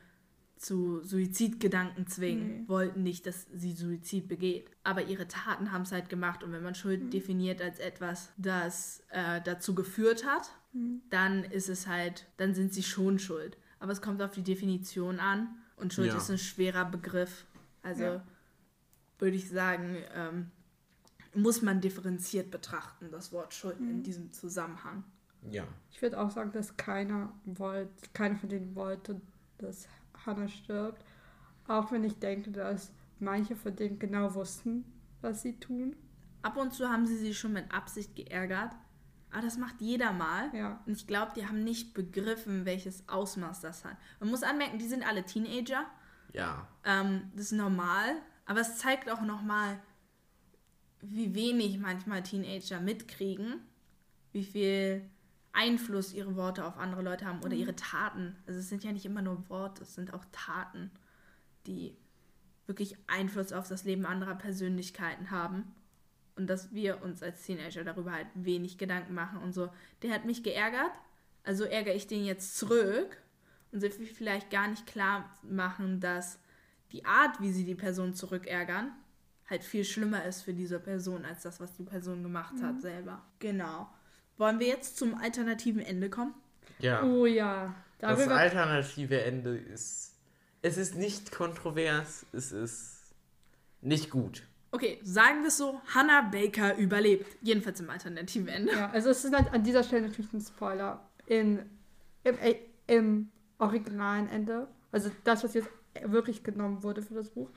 [0.57, 4.71] zu Suizidgedanken zwingen, wollten nicht, dass sie Suizid begeht.
[4.85, 6.43] Aber ihre Taten haben es halt gemacht.
[6.43, 10.51] Und wenn man Schuld definiert als etwas, das äh, dazu geführt hat,
[11.11, 13.57] dann ist es halt, dann sind sie schon schuld.
[13.79, 15.57] Aber es kommt auf die Definition an.
[15.77, 16.17] Und Schuld Ja.
[16.17, 17.45] ist ein schwerer Begriff.
[17.83, 18.25] Also Ja.
[19.19, 20.51] würde ich sagen, ähm,
[21.35, 25.05] muss man differenziert betrachten, das Wort Schuld in diesem Zusammenhang.
[25.51, 25.65] Ja.
[25.91, 29.21] Ich würde auch sagen, dass keiner wollte, keiner von denen wollte,
[29.59, 29.87] dass
[30.25, 31.05] Hannah stirbt.
[31.69, 34.85] Auch wenn ich denke, dass manche von denen genau wussten,
[35.21, 35.95] was sie tun.
[36.43, 38.73] Ab und zu haben sie sich schon mit Absicht geärgert,
[39.31, 40.55] aber das macht jeder mal.
[40.55, 40.83] Ja.
[40.87, 43.97] Und ich glaube, die haben nicht begriffen, welches Ausmaß das hat.
[44.21, 45.85] Man muss anmerken, die sind alle Teenager.
[46.33, 46.67] Ja.
[46.85, 49.81] Ähm, das ist normal, aber es zeigt auch nochmal,
[51.01, 53.61] wie wenig manchmal Teenager mitkriegen,
[54.33, 55.09] wie viel
[55.53, 58.37] Einfluss ihre Worte auf andere Leute haben oder ihre Taten.
[58.47, 60.91] Also es sind ja nicht immer nur Worte, es sind auch Taten,
[61.67, 61.97] die
[62.67, 65.75] wirklich Einfluss auf das Leben anderer Persönlichkeiten haben.
[66.37, 69.71] Und dass wir uns als Teenager darüber halt wenig Gedanken machen und so.
[70.03, 70.93] Der hat mich geärgert,
[71.45, 73.17] also ärgere ich den jetzt zurück
[73.73, 76.39] und sie vielleicht gar nicht klar machen, dass
[76.93, 78.93] die Art, wie sie die Person zurückärgern,
[79.49, 83.23] halt viel schlimmer ist für diese Person als das, was die Person gemacht hat selber.
[83.39, 83.89] Genau.
[84.39, 86.35] Wollen wir jetzt zum alternativen Ende kommen?
[86.79, 87.03] Ja.
[87.03, 87.75] Oh ja.
[87.99, 90.15] das Darüber, alternative Ende ist.
[90.63, 93.15] Es ist nicht kontrovers, es ist
[93.81, 94.43] nicht gut.
[94.77, 97.39] Okay, sagen wir es so, Hannah Baker überlebt.
[97.41, 98.73] Jedenfalls im alternativen Ende.
[98.73, 101.09] ja, also es ist halt an dieser Stelle natürlich ein Spoiler.
[101.25, 101.61] In,
[102.25, 105.71] im, äh, Im originalen Ende, also das, was jetzt
[106.05, 107.49] wirklich genommen wurde für das Buch,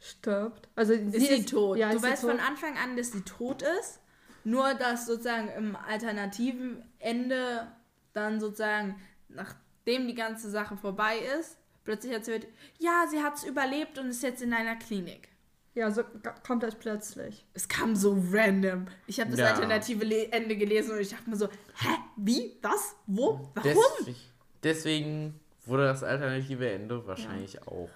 [0.00, 0.68] stirbt.
[0.74, 1.78] Also Ist sie, tot.
[1.78, 2.30] Ja, du ist sie weißt tot.
[2.32, 4.00] von Anfang an, dass sie tot ist.
[4.42, 7.68] Nur, dass sozusagen im alternativen Ende
[8.14, 13.96] dann sozusagen, nachdem die ganze Sache vorbei ist, plötzlich erzählt, ja, sie hat es überlebt
[13.96, 15.28] und ist jetzt in einer Klinik.
[15.74, 16.02] Ja, so
[16.46, 17.44] kommt das plötzlich.
[17.54, 18.86] Es kam so random.
[19.06, 19.46] Ich habe das Ja.
[19.52, 23.82] alternative Le Ende gelesen und ich dachte mir so, hä, wie, was, wo, warum?
[24.04, 24.16] Deswegen,
[24.62, 27.90] deswegen wurde das alternative Ende wahrscheinlich auch.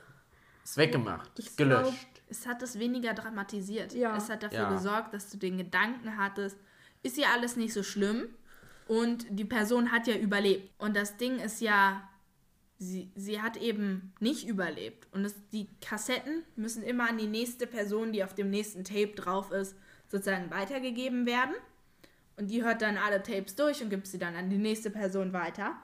[0.62, 1.82] Ist weggemacht, Ich gelöscht.
[1.90, 1.94] glaub,
[2.30, 3.92] Es hat es weniger dramatisiert.
[3.94, 4.16] Ja.
[4.16, 4.72] Es hat dafür Ja.
[4.72, 6.56] gesorgt, dass du den Gedanken hattest,
[7.02, 8.28] ist ja alles nicht so schlimm
[8.87, 10.70] und die Person hat ja überlebt.
[10.78, 12.08] Und das Ding ist ja,
[12.83, 15.07] sie, sie hat eben nicht überlebt.
[15.12, 19.14] Und es, die Kassetten müssen immer an die nächste Person, die auf dem nächsten Tape
[19.14, 19.77] drauf ist,
[20.09, 21.55] sozusagen weitergegeben werden.
[22.37, 25.33] Und die hört dann alle Tapes durch und gibt sie dann an die nächste Person
[25.33, 25.77] weiter.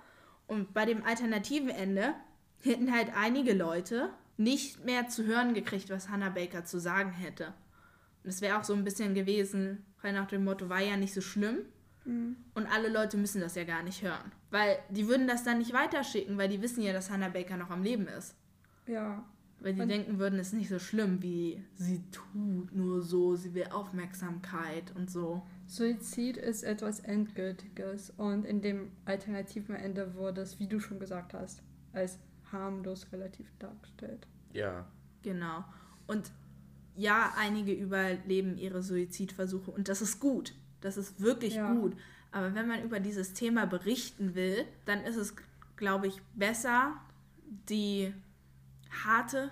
[0.46, 2.14] Und bei dem alternativen Ende
[2.62, 7.54] hätten halt einige Leute nicht mehr zu hören gekriegt, was Hannah Baker zu sagen hätte.
[8.24, 11.14] Und es wäre auch so ein bisschen gewesen, frei nach dem Motto, war ja nicht
[11.14, 11.58] so schlimm.
[12.54, 14.32] Und alle Leute müssen das ja gar nicht hören.
[14.50, 17.70] Weil die würden das dann nicht weiterschicken, weil die wissen ja, dass Hannah Baker noch
[17.70, 18.34] am Leben ist.
[18.86, 19.24] Ja.
[19.60, 23.34] Weil die Und- denken würden, es ist nicht so schlimm, wie sie tut nur so,
[23.36, 25.42] sie will Aufmerksamkeit und so.
[25.66, 31.34] Suizid ist etwas Endgültiges und in dem alternativen Ende wurde es, wie du schon gesagt
[31.34, 32.18] hast, als
[32.52, 34.26] harmlos relativ dargestellt.
[34.52, 34.86] Ja.
[35.22, 35.64] Genau.
[36.06, 36.30] Und
[36.96, 40.54] ja, einige überleben ihre Suizidversuche und das ist gut.
[40.80, 41.72] Das ist wirklich Ja.
[41.72, 41.96] gut.
[42.30, 45.34] Aber wenn man über dieses Thema berichten will, dann ist es,
[45.76, 46.92] glaube ich, besser,
[47.68, 48.12] die
[49.04, 49.50] harte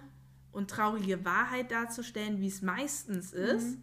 [0.53, 3.79] und traurige Wahrheit darzustellen, wie es meistens ist.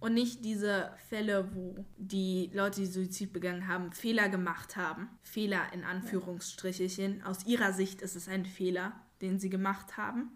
[0.00, 5.08] Und nicht diese Fälle, wo die Leute, die Suizid begangen haben, Fehler gemacht haben.
[5.22, 7.22] Fehler in Anführungsstrichelchen.
[7.24, 10.30] Aus ihrer Sicht ist es ein Fehler, den sie gemacht haben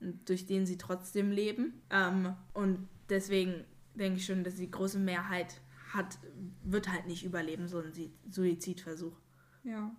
[0.00, 1.82] und durch den sie trotzdem leben.
[1.90, 5.60] Ähm, und deswegen denke ich schon, dass die große Mehrheit
[5.92, 6.18] hat,
[6.64, 7.92] wird halt nicht überleben, so ein
[8.28, 9.16] Suizidversuch.
[9.62, 9.94] Ja.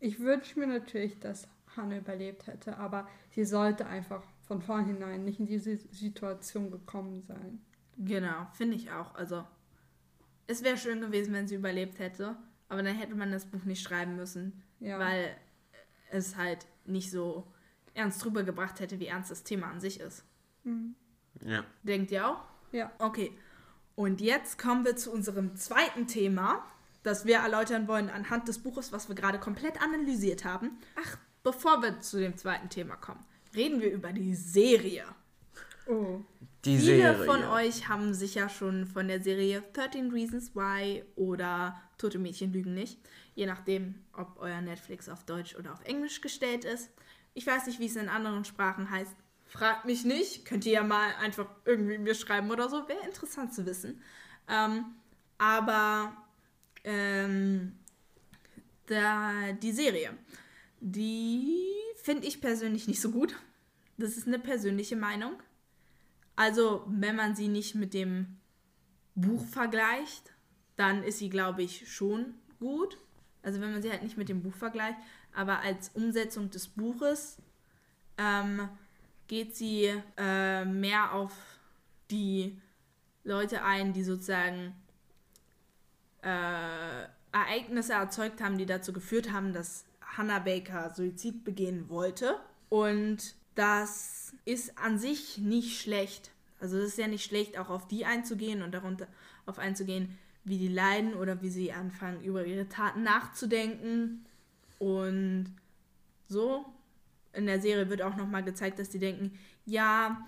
[0.00, 5.38] Ich wünsche mir natürlich, dass Hanne überlebt hätte, aber sie sollte einfach von vornherein nicht
[5.40, 7.60] in diese Situation gekommen sein.
[7.96, 9.14] Genau, finde ich auch.
[9.14, 9.44] Also,
[10.46, 12.36] es wäre schön gewesen, wenn sie überlebt hätte,
[12.68, 14.98] aber dann hätte man das Buch nicht schreiben müssen, Ja.
[14.98, 15.36] weil
[16.10, 17.46] es halt nicht so
[17.94, 20.24] ernst rübergebracht hätte, wie ernst das Thema an sich ist.
[21.44, 21.64] Ja.
[21.82, 22.44] Denkt ihr auch?
[22.72, 22.90] Ja.
[22.98, 23.32] Okay.
[23.94, 26.64] Und jetzt kommen wir zu unserem zweiten Thema,
[27.02, 30.78] das wir erläutern wollen anhand des Buches, was wir gerade komplett analysiert haben.
[30.96, 35.04] Ach, bevor wir zu dem zweiten Thema kommen, reden wir über die Serie.
[35.86, 36.20] Oh.
[36.64, 37.24] Die Viele Serie.
[37.24, 42.72] von euch haben sicher schon von der Serie 13 Reasons Why oder Tote Mädchen lügen
[42.72, 43.00] nicht,
[43.34, 46.90] je nachdem, ob euer Netflix auf Deutsch oder auf Englisch gestellt ist.
[47.34, 49.16] Ich weiß nicht, wie es in anderen Sprachen heißt.
[49.52, 50.46] Fragt mich nicht.
[50.46, 52.88] Könnt ihr ja mal einfach irgendwie mir schreiben oder so.
[52.88, 54.00] Wäre interessant zu wissen.
[54.48, 54.86] Ähm,
[55.36, 56.16] aber
[56.84, 57.78] ähm,
[58.86, 60.16] da, die Serie,
[60.80, 63.36] die finde ich persönlich nicht so gut.
[63.98, 65.34] Das ist eine persönliche Meinung.
[66.34, 68.38] Also, wenn man sie nicht mit dem
[69.14, 70.32] Buch vergleicht,
[70.76, 72.96] dann ist sie, glaube ich, schon gut.
[73.42, 74.96] Also, wenn man sie halt nicht mit dem Buch vergleicht,
[75.34, 77.36] aber als Umsetzung des Buches
[78.16, 78.70] ähm,
[79.32, 81.32] geht sie äh, mehr auf
[82.10, 82.60] die
[83.24, 84.74] Leute ein, die sozusagen
[86.20, 92.36] äh, Ereignisse erzeugt haben, die dazu geführt haben, dass Hannah Baker Suizid begehen wollte.
[92.68, 96.30] Und das ist an sich nicht schlecht.
[96.60, 99.06] Also es ist ja nicht schlecht, auch auf die einzugehen und darunter
[99.46, 104.26] auf einzugehen, wie die leiden oder wie sie anfangen, über ihre Taten nachzudenken.
[104.78, 105.56] Und
[106.28, 106.66] so.
[107.32, 110.24] In der Serie wird auch nochmal gezeigt, dass die denken, ja,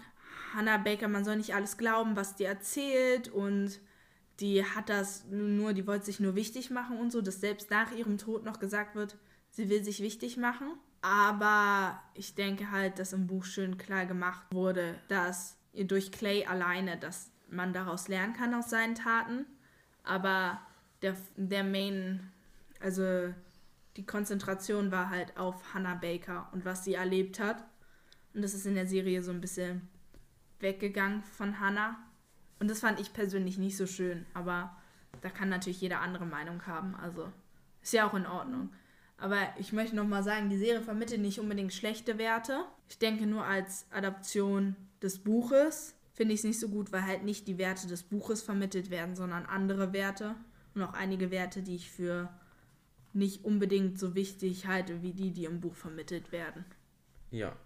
[0.54, 3.80] Hannah Baker, man soll nicht alles glauben, was die erzählt und
[4.40, 7.92] die hat das nur, die wollte sich nur wichtig machen und so, dass selbst nach
[7.92, 9.16] ihrem Tod noch gesagt wird,
[9.50, 10.72] sie will sich wichtig machen.
[11.02, 16.96] Aber ich denke halt, dass im Buch schön klar gemacht wurde, dass durch Clay alleine,
[16.96, 19.44] dass man daraus lernen kann aus seinen Taten.
[20.02, 20.60] Aber
[21.02, 22.32] der, der Main,
[22.80, 23.34] also
[23.96, 27.64] die Konzentration war halt auf Hannah Baker und was sie erlebt hat.
[28.34, 29.88] Und das ist in der Serie so ein bisschen
[30.60, 31.96] weggegangen von Hannah.
[32.58, 34.26] Und das fand ich persönlich nicht so schön.
[34.34, 34.76] Aber
[35.20, 36.94] da kann natürlich jeder andere Meinung haben.
[36.96, 37.32] Also
[37.82, 38.70] ist ja auch in Ordnung.
[39.16, 42.64] Aber ich möchte nochmal sagen, die Serie vermittelt nicht unbedingt schlechte Werte.
[42.88, 47.24] Ich denke nur als Adaption des Buches finde ich es nicht so gut, weil halt
[47.24, 50.36] nicht die Werte des Buches vermittelt werden, sondern andere Werte.
[50.74, 52.28] Und auch einige Werte, die ich für
[53.14, 56.64] nicht unbedingt so wichtig halte, wie die, die im Buch vermittelt werden.
[57.30, 57.56] Ja.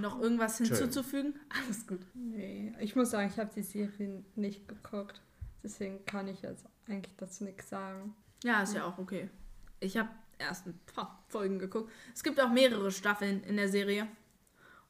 [0.00, 1.38] Noch irgendwas hinzuzufügen?
[1.48, 2.00] Alles gut.
[2.14, 5.22] Nee, ich muss sagen, ich habe die Serie nicht geguckt.
[5.62, 8.14] Deswegen kann ich jetzt eigentlich dazu nichts sagen.
[8.42, 9.30] Ja, ist ja auch okay.
[9.78, 11.92] Ich habe erst ein paar Folgen geguckt.
[12.14, 14.08] Es gibt auch mehrere Staffeln in der Serie.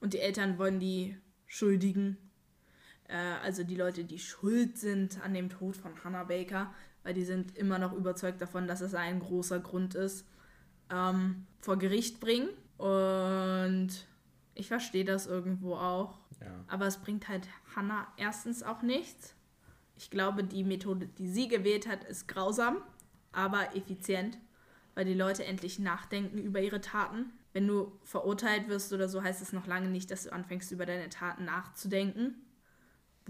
[0.00, 2.16] Und die Eltern wollen die Schuldigen,
[3.08, 7.24] äh, also die Leute, die schuld sind an dem Tod von Hannah Baker, weil die
[7.24, 10.26] sind immer noch überzeugt davon, dass es ein großer Grund ist,
[10.90, 12.48] ähm, vor Gericht bringen.
[12.76, 13.90] Und
[14.54, 16.18] ich verstehe das irgendwo auch.
[16.40, 16.46] Ja.
[16.68, 19.34] Aber es bringt halt Hannah erstens auch nichts.
[19.96, 22.78] Ich glaube, die Methode, die sie gewählt hat, ist grausam,
[23.32, 24.38] aber effizient,
[24.94, 27.32] weil die Leute endlich nachdenken über ihre Taten.
[27.52, 30.86] Wenn du verurteilt wirst oder so, heißt es noch lange nicht, dass du anfängst, über
[30.86, 32.34] deine Taten nachzudenken.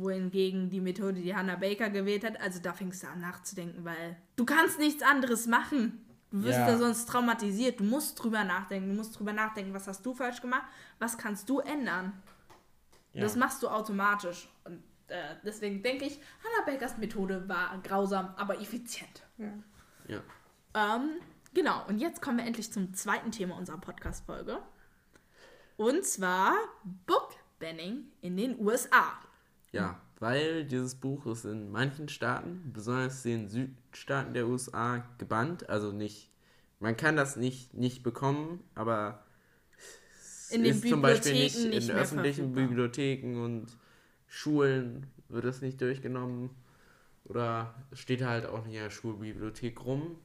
[0.00, 4.16] Wohingegen die Methode, die Hannah Baker gewählt hat, also da fängst du an nachzudenken, weil
[4.36, 6.04] du kannst nichts anderes machen.
[6.30, 6.66] Du wirst Ja.
[6.66, 7.80] da sonst traumatisiert.
[7.80, 8.88] Du musst drüber nachdenken.
[8.90, 10.66] Du musst drüber nachdenken, was hast du falsch gemacht,
[10.98, 12.12] was kannst du ändern.
[13.12, 13.22] Ja.
[13.22, 14.48] Das machst du automatisch.
[14.64, 19.22] Und äh, deswegen denke ich, Hannah Bakers Methode war grausam, aber effizient.
[19.38, 19.52] Ja.
[20.06, 20.20] ja.
[20.74, 21.16] Ähm,
[21.52, 24.58] genau, und jetzt kommen wir endlich zum zweiten Thema unserer Podcast-Folge.
[25.76, 26.54] Und zwar
[27.06, 29.18] Bookbanning in den USA.
[29.72, 35.68] Ja, weil dieses Buch ist in manchen Staaten, besonders den Südstaaten der USA, gebannt.
[35.68, 36.30] Also nicht,
[36.80, 39.24] man kann das nicht, nicht bekommen, aber
[40.20, 42.66] es In den ist zum Beispiel nicht nicht in öffentlichen verfügbar.
[42.68, 43.76] Bibliotheken und
[44.26, 46.50] Schulen wird es nicht durchgenommen.
[47.24, 50.18] Oder es steht halt auch nicht in der Schulbibliothek rum.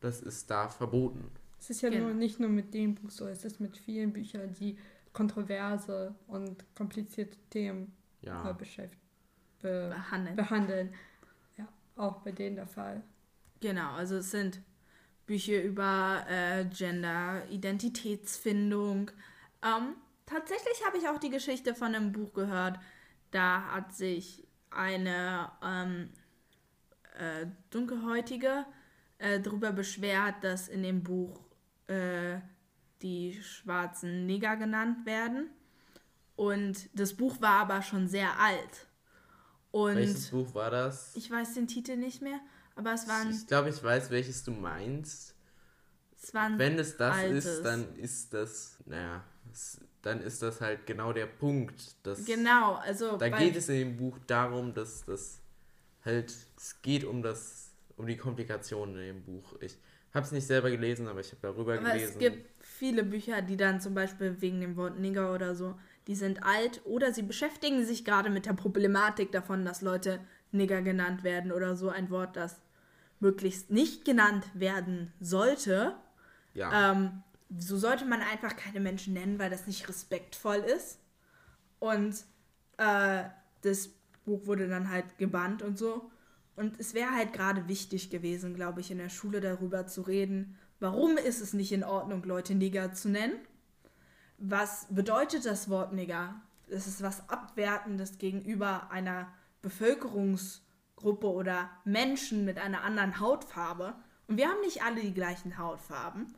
[0.00, 1.30] Das ist da verboten.
[1.60, 2.06] Es ist ja Genau.
[2.06, 4.76] nur nicht nur mit dem Buch so, es ist mit vielen Büchern, die
[5.12, 8.52] kontroverse und komplizierte Themen Ja.
[9.60, 10.36] Be Behandeln.
[10.36, 10.94] behandeln.
[11.56, 13.02] Ja, auch bei denen der Fall.
[13.60, 14.60] Genau, also es sind
[15.26, 19.10] Bücher über äh, Gender, Identitätsfindung.
[19.62, 19.94] Ähm,
[20.26, 22.78] tatsächlich habe ich auch die Geschichte von einem Buch gehört.
[23.30, 26.10] Da hat sich eine ähm,
[27.18, 28.64] äh, Dunkelhäutige
[29.18, 31.40] äh, darüber beschwert, dass in dem Buch
[31.88, 32.38] äh,
[33.02, 35.50] die schwarzen Neger genannt werden.
[36.38, 38.86] Und das Buch war aber schon sehr alt.
[39.72, 41.10] Und Welches Buch war das?
[41.16, 42.38] ich weiß den Titel nicht mehr,
[42.76, 45.34] aber es war ein Ich glaube, ich weiß, welches du meinst.
[46.16, 47.44] 20 wenn es das Altes.
[47.44, 51.96] ist, dann ist das, naja, es, dann ist das halt genau der Punkt.
[52.06, 53.16] Dass, Genau, also.
[53.16, 55.40] Da geht es in dem Buch darum, dass das
[56.04, 59.56] halt, es geht um das, um die Komplikationen in dem Buch.
[59.60, 59.76] Ich
[60.14, 62.12] habe es nicht selber gelesen, aber ich habe darüber Aber gelesen.
[62.12, 65.74] es gibt viele Bücher, die dann zum Beispiel wegen dem Wort Nigger oder so,
[66.08, 70.82] die sind alt oder sie beschäftigen sich gerade mit der Problematik davon, dass Leute Nigger
[70.82, 72.60] genannt werden oder so ein Wort, das
[73.20, 75.94] möglichst nicht genannt werden sollte.
[76.54, 77.22] ja, Ähm,
[77.58, 80.98] so sollte man einfach keine Menschen nennen, weil das nicht respektvoll ist.
[81.78, 82.24] Und
[82.78, 83.24] äh,
[83.62, 83.90] das
[84.24, 86.10] Buch wurde dann halt gebannt und so.
[86.56, 90.58] Und es wäre halt gerade wichtig gewesen, glaube ich, in der Schule darüber zu reden,
[90.80, 93.38] warum ist es nicht in Ordnung, Leute Nigger zu nennen?
[94.38, 96.40] Was bedeutet das Wort Nigger?
[96.70, 103.94] Es ist was Abwertendes gegenüber einer Bevölkerungsgruppe oder Menschen mit einer anderen Hautfarbe.
[104.28, 106.32] Und wir haben nicht alle die gleichen Hautfarben.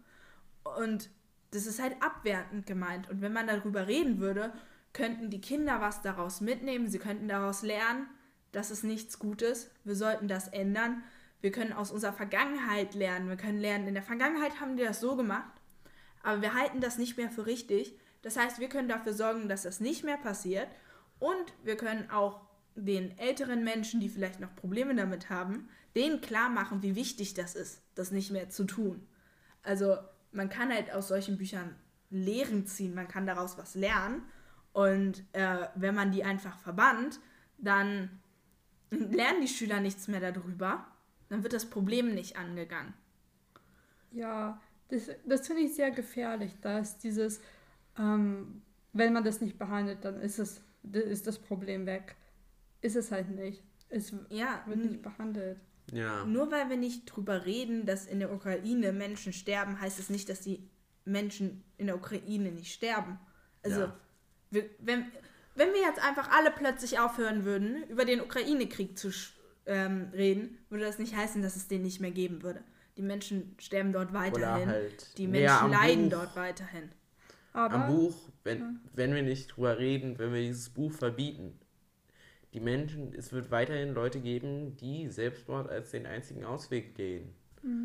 [0.78, 1.10] Und
[1.50, 3.10] das ist halt abwertend gemeint.
[3.10, 4.52] Und wenn man darüber reden würde,
[4.92, 6.88] könnten die Kinder was daraus mitnehmen.
[6.88, 8.06] Sie könnten daraus lernen,
[8.52, 9.70] dass es nichts Gutes.
[9.84, 11.02] Wir sollten das ändern.
[11.40, 13.28] Wir können aus unserer Vergangenheit lernen.
[13.28, 15.60] Wir können lernen, in der Vergangenheit haben die das so gemacht,
[16.22, 17.98] aber wir halten das nicht mehr für richtig.
[18.22, 20.68] Das heißt, wir können dafür sorgen, dass das nicht mehr passiert.
[21.18, 22.40] Und wir können auch
[22.74, 27.54] den älteren Menschen, die vielleicht noch Probleme damit haben, denen klar machen, wie wichtig das
[27.54, 29.06] ist, das nicht mehr zu tun.
[29.62, 29.96] Also
[30.33, 31.74] man kann halt aus solchen Büchern
[32.11, 34.22] Lehren ziehen, man kann daraus was lernen.
[34.72, 37.20] Und äh, wenn man die einfach verbannt,
[37.59, 38.20] dann
[38.90, 40.87] lernen die Schüler nichts mehr darüber.
[41.28, 42.94] Dann wird das Problem nicht angegangen.
[44.11, 47.40] Ja, das, das finde ich sehr gefährlich, dass dieses,
[47.98, 52.16] ähm, wenn man das nicht behandelt, dann ist, es, ist das Problem weg.
[52.81, 53.62] Ist es halt nicht.
[53.88, 55.59] Es Ja, wird nicht behandelt.
[55.92, 56.24] ja.
[56.24, 60.29] Nur weil wir nicht drüber reden, dass in der Ukraine Menschen sterben, heißt es nicht,
[60.29, 60.68] dass die
[61.05, 63.18] Menschen in der Ukraine nicht sterben.
[63.62, 63.96] Also, Ja.
[64.50, 65.07] wir, wenn,
[65.57, 69.33] wenn wir jetzt einfach alle plötzlich aufhören würden, über den Ukraine-Krieg zu sch-
[69.66, 72.62] ähm, reden, würde das nicht heißen, dass es den nicht mehr geben würde.
[72.96, 74.68] Die Menschen sterben dort weiterhin.
[74.68, 76.18] halt die Menschen leiden Buch.
[76.18, 76.90] dort weiterhin.
[77.53, 81.59] Aber Am Buch, wenn, wenn wir nicht drüber reden, wenn wir dieses Buch verbieten,
[82.53, 87.33] die Menschen, es wird weiterhin Leute geben, die Selbstmord als den einzigen Ausweg gehen.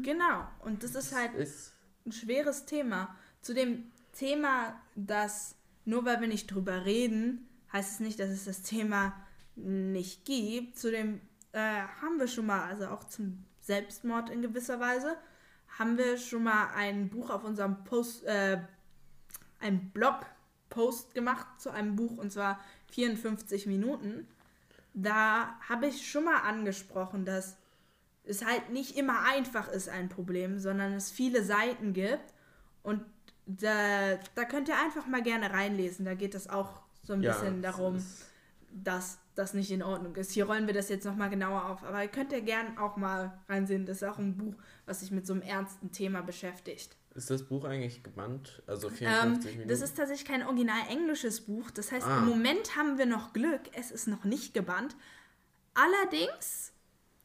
[0.04, 0.48] Genau.
[0.60, 1.74] Und das ist halt Ist,
[2.06, 3.16] ein schweres Thema.
[3.42, 8.46] Zu dem Thema, dass nur weil wir nicht drüber reden, heißt es nicht, dass es
[8.46, 9.14] das Thema
[9.56, 10.78] nicht gibt.
[10.78, 15.18] Zu dem äh, haben wir schon mal, also auch zum Selbstmord in gewisser Weise,
[15.80, 18.60] haben wir schon mal ein Buch auf unserem Post, äh,
[19.60, 22.60] ein Blog-Post gemacht zu einem Buch und zwar
[22.92, 24.28] 54 Minuten.
[24.94, 27.58] Da habe ich schon mal angesprochen, dass
[28.24, 32.34] es halt nicht immer einfach ist, ein Problem, sondern es viele Seiten gibt.
[32.84, 33.04] Und
[33.46, 36.06] da, da könnt ihr einfach mal gerne reinlesen.
[36.06, 38.26] Da geht es auch so ein ja, bisschen darum, ist-
[38.84, 40.32] dass das nicht in Ordnung ist.
[40.32, 41.84] Hier rollen wir das jetzt nochmal genauer auf.
[41.84, 43.86] Aber ihr könnt ja gern auch mal reinsehen.
[43.86, 44.54] Das ist auch ein Buch,
[44.86, 46.96] was sich mit so einem ernsten Thema beschäftigt.
[47.16, 48.62] Ist das Buch eigentlich gebannt?
[48.68, 49.70] Also Ähm, 54 Minuten?
[49.70, 51.72] das ist tatsächlich kein original englisches Buch.
[51.72, 52.18] Das heißt, Ah.
[52.20, 53.62] im Moment haben wir noch Glück.
[53.74, 54.96] Es ist noch nicht gebannt.
[55.74, 56.74] Allerdings,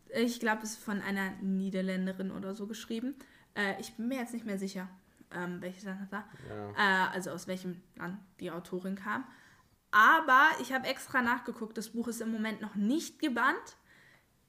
[0.09, 3.15] ich glaube, es ist von einer Niederländerin oder so geschrieben.
[3.55, 4.89] Äh, ich bin mir jetzt nicht mehr sicher,
[5.33, 6.25] ähm, welches Land das war.
[6.49, 6.71] ja.
[7.11, 9.25] Äh, also aus welchem Land die Autorin kam.
[9.93, 13.77] Aber ich habe extra nachgeguckt, das Buch ist im Moment noch nicht gebannt.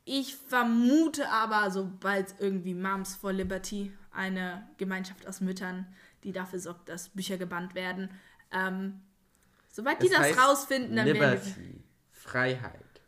[0.03, 5.87] Ich vermute aber, sobald irgendwie Moms for Liberty, eine Gemeinschaft aus Müttern,
[6.23, 8.09] die dafür sorgt, dass Bücher gebannt werden,
[8.51, 9.01] ähm,
[9.69, 11.49] sobald die das heißt rausfinden, dann werden die.
[11.49, 13.01] Liberty, Freiheit.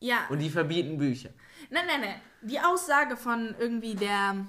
[0.00, 1.30] Ja, Und die verbieten Bücher.
[1.70, 2.20] nein, nein, nein.
[2.42, 4.46] Die Aussage von irgendwie der,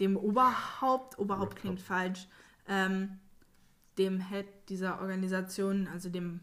[0.00, 2.28] dem Oberhaupt, Oberhaupt klingt falsch,
[2.68, 3.18] ähm,
[3.98, 6.40] dem Head dieser Organisation, also dem,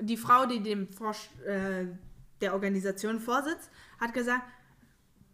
[0.00, 1.86] die Frau, die dem Vorsch äh,
[2.40, 4.42] der Organisation vorsitzt, hat gesagt,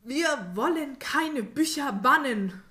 [0.05, 2.63] wir wollen keine Bücher bannen.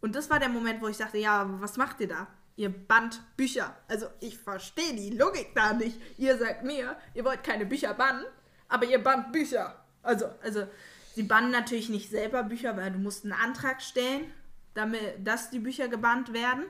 [0.00, 2.26] Und das war der Moment, wo ich dachte, ja, was macht ihr da?
[2.56, 3.74] Ihr bannt Bücher.
[3.88, 5.98] Also ich verstehe die Logik da nicht.
[6.18, 8.24] Ihr sagt mir, ihr wollt keine Bücher bannen,
[8.68, 9.76] aber ihr bannt Bücher.
[10.02, 10.66] Also, also
[11.14, 14.32] sie bannen natürlich nicht selber Bücher, weil du musst einen Antrag stellen,
[14.74, 16.64] damit, dass die Bücher gebannt werden.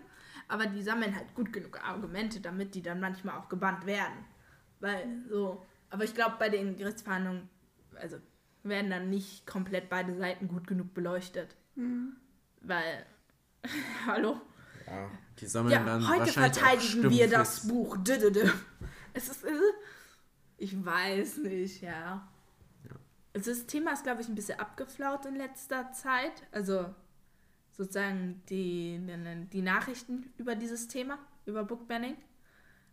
[0.49, 4.25] Aber die sammeln halt gut genug Argumente, damit die dann manchmal auch gebannt werden.
[4.81, 5.65] Weil so.
[5.91, 7.49] Aber ich glaube, bei den Gerichtsverhandlungen,
[7.97, 8.17] also
[8.63, 11.57] werden dann nicht komplett beide Seiten gut genug beleuchtet.
[12.61, 13.07] Weil,
[14.07, 14.41] hallo?
[14.87, 17.97] Ja, die sammeln Ja, dann heute wahrscheinlich verteidigen wir das Buch.
[17.99, 18.51] Dü, dü, dü.
[19.15, 19.45] Es ist.
[19.45, 19.51] äh,
[20.59, 22.29] Ich weiß nicht, ja.
[23.35, 26.43] Also das Thema ist, glaube ich, ein bisschen abgeflaut in letzter Zeit.
[26.53, 26.95] Also
[27.73, 32.17] sozusagen die, die, die Nachrichten über dieses Thema, über Bookbanning.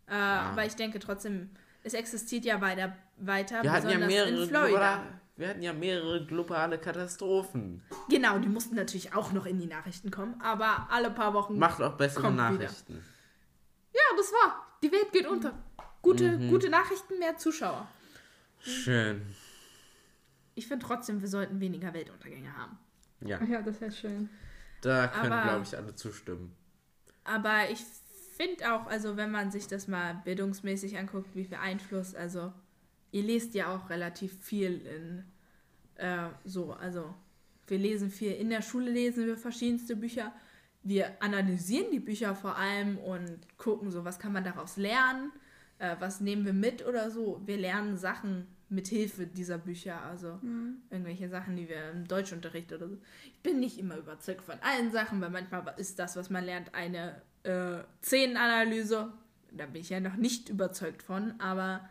[0.07, 1.49] Äh, Aber ich denke trotzdem,
[1.83, 4.67] es existiert ja weiter, weiter Wir hatten ja mehrere, in Florida.
[4.67, 7.81] globale, wir hatten ja mehrere globale Katastrophen.
[8.09, 11.57] Genau, die mussten natürlich auch noch in die Nachrichten kommen, aber alle paar Wochen.
[11.57, 12.51] Macht auch bessere Kommt wieder.
[12.51, 13.03] Nachrichten.
[13.93, 14.65] Ja, das war.
[14.83, 15.53] Die Welt geht unter.
[16.01, 17.85] Gute, gute Nachrichten, mehr Zuschauer.
[18.61, 19.21] Schön.
[20.55, 22.77] Ich finde trotzdem, wir sollten weniger Weltuntergänge haben.
[23.21, 24.29] Ja, ja, das wäre schön.
[24.81, 26.55] Da können, glaube ich, alle zustimmen.
[27.23, 27.79] Aber ich
[28.37, 32.53] finde auch, also wenn man sich das mal bildungsmäßig anguckt, wie viel Einfluss, also
[33.11, 35.23] ihr lest ja auch relativ viel in
[35.95, 37.13] äh, so, also
[37.67, 40.33] wir lesen viel, in der Schule lesen wir verschiedenste Bücher.
[40.81, 45.31] Wir analysieren die Bücher vor allem und gucken so, was kann man daraus lernen,
[45.77, 47.41] äh, was nehmen wir mit oder so.
[47.45, 50.39] Wir lernen Sachen mit Hilfe dieser Bücher, also
[50.91, 52.97] irgendwelche Sachen, die wir im Deutschunterricht oder so.
[53.25, 56.75] Ich bin nicht immer überzeugt von allen Sachen, weil manchmal ist das, was man lernt,
[56.75, 59.11] eine äh, Szenenanalyse.
[59.51, 61.89] Da bin ich ja noch nicht überzeugt von, aber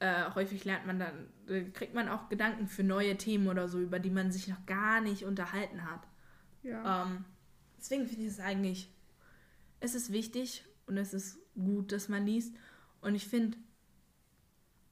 [0.00, 3.80] äh, häufig lernt man dann, äh, kriegt man auch Gedanken für neue Themen oder so,
[3.80, 6.00] über die man sich noch gar nicht unterhalten hat.
[6.64, 7.04] Ja.
[7.04, 7.24] Ähm,
[7.78, 8.92] deswegen finde ich es eigentlich,
[9.78, 12.56] es ist wichtig und es ist gut, dass man liest.
[13.00, 13.56] Und ich finde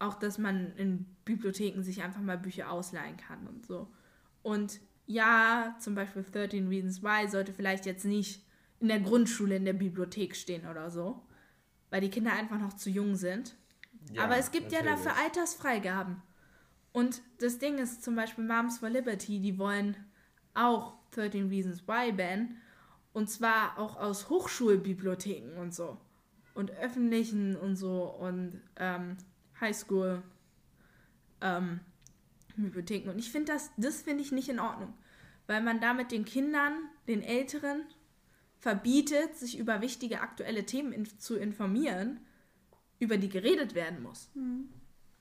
[0.03, 3.88] auch, dass man in Bibliotheken sich einfach mal Bücher ausleihen kann und so.
[4.42, 8.44] Und ja, zum Beispiel 13 Reasons Why sollte vielleicht jetzt nicht
[8.80, 11.22] in der Grundschule in der Bibliothek stehen oder so,
[11.90, 13.55] weil die Kinder einfach noch zu jung sind.
[14.12, 15.05] Ja, Aber es gibt ja natürlich.
[15.05, 16.22] dafür Altersfreigaben.
[16.92, 19.96] Und das Ding ist zum Beispiel Moms for Liberty, die wollen
[20.55, 22.57] auch 13 Reasons Why bannen.
[23.12, 25.98] Und zwar auch aus Hochschulbibliotheken und so.
[26.55, 29.16] Und öffentlichen und so und ähm,
[29.62, 30.22] Highschool
[31.40, 31.80] ähm,
[32.56, 33.08] Bibliotheken.
[33.10, 34.92] Und ich finde das, das finde ich nicht in Ordnung.
[35.46, 36.74] Weil man damit den Kindern,
[37.08, 37.84] den Älteren,
[38.58, 42.20] verbietet, sich über wichtige aktuelle Themen in, zu informieren,
[43.00, 44.30] über die geredet werden muss.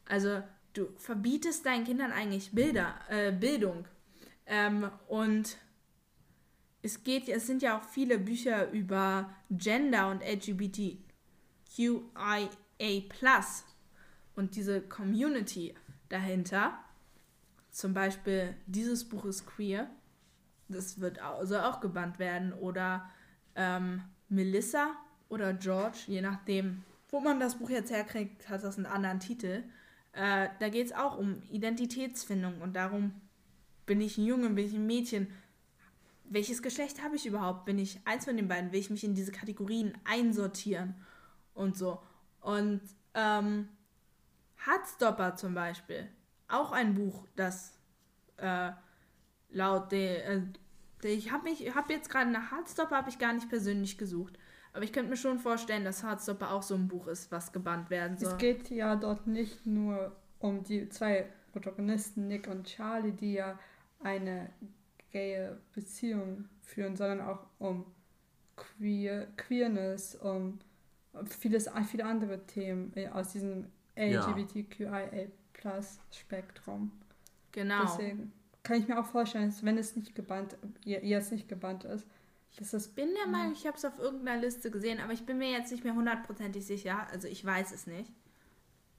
[0.06, 3.88] Also du verbietest deinen Kindern eigentlich Bilder, äh, Bildung.
[4.46, 5.58] Ähm, und
[6.84, 11.00] es geht, es sind ja auch viele Bücher über Gender und LGBTQIA+.
[14.36, 15.76] Und diese Community
[16.10, 16.78] dahinter,
[17.70, 19.90] zum Beispiel dieses Buch ist queer,
[20.68, 22.54] das wird auch, soll auch gebannt werden.
[22.54, 23.10] Oder
[23.56, 24.94] ähm, Melissa
[25.30, 29.64] oder George, je nachdem, wo man das Buch jetzt herkriegt, hat das einen anderen Titel.
[30.14, 33.14] Äh, da geht es auch um Identitätsfindung und darum,
[33.86, 35.28] bin ich ein Junge, bin ich ein Mädchen,
[36.32, 37.66] welches Geschlecht habe ich überhaupt?
[37.66, 38.72] Bin ich eins von den beiden?
[38.72, 40.96] Will ich mich in diese Kategorien einsortieren
[41.54, 42.00] und so?
[42.40, 42.80] Und
[43.14, 43.68] ähm,
[44.66, 46.08] Heartstopper zum Beispiel,
[46.48, 47.80] auch ein Buch, das
[48.38, 48.72] äh,
[49.50, 50.42] laut der, äh,
[51.04, 54.38] ich habe mich, habe jetzt gerade nach Heartstopper habe ich gar nicht persönlich gesucht,
[54.74, 57.90] aber ich könnte mir schon vorstellen, dass Heartstopper auch so ein Buch ist, was gebannt
[57.90, 58.32] werden soll.
[58.32, 63.60] Es geht ja dort nicht nur um die zwei Protagonisten, Nick und Charlie, die ja
[64.00, 64.50] eine
[65.12, 67.86] gaye Beziehung führen, sondern auch um
[68.56, 70.60] Queer, Queerness, um
[71.26, 73.66] vieles, viele andere Themen äh, aus diesem
[74.10, 74.28] Ja.
[74.28, 76.92] LGBTQIA-Spektrum.
[77.52, 77.82] genau.
[77.84, 78.32] Deswegen
[78.64, 82.08] kann ich mir auch vorstellen, dass wenn es nicht gebannt, je- jetzt nicht gebannt ist,
[82.58, 85.38] dass das bin der Meinung, ich habe es auf irgendeiner Liste gesehen, aber ich bin
[85.38, 87.08] mir jetzt nicht mehr hundertprozentig sicher.
[87.12, 88.12] Also ich weiß es nicht.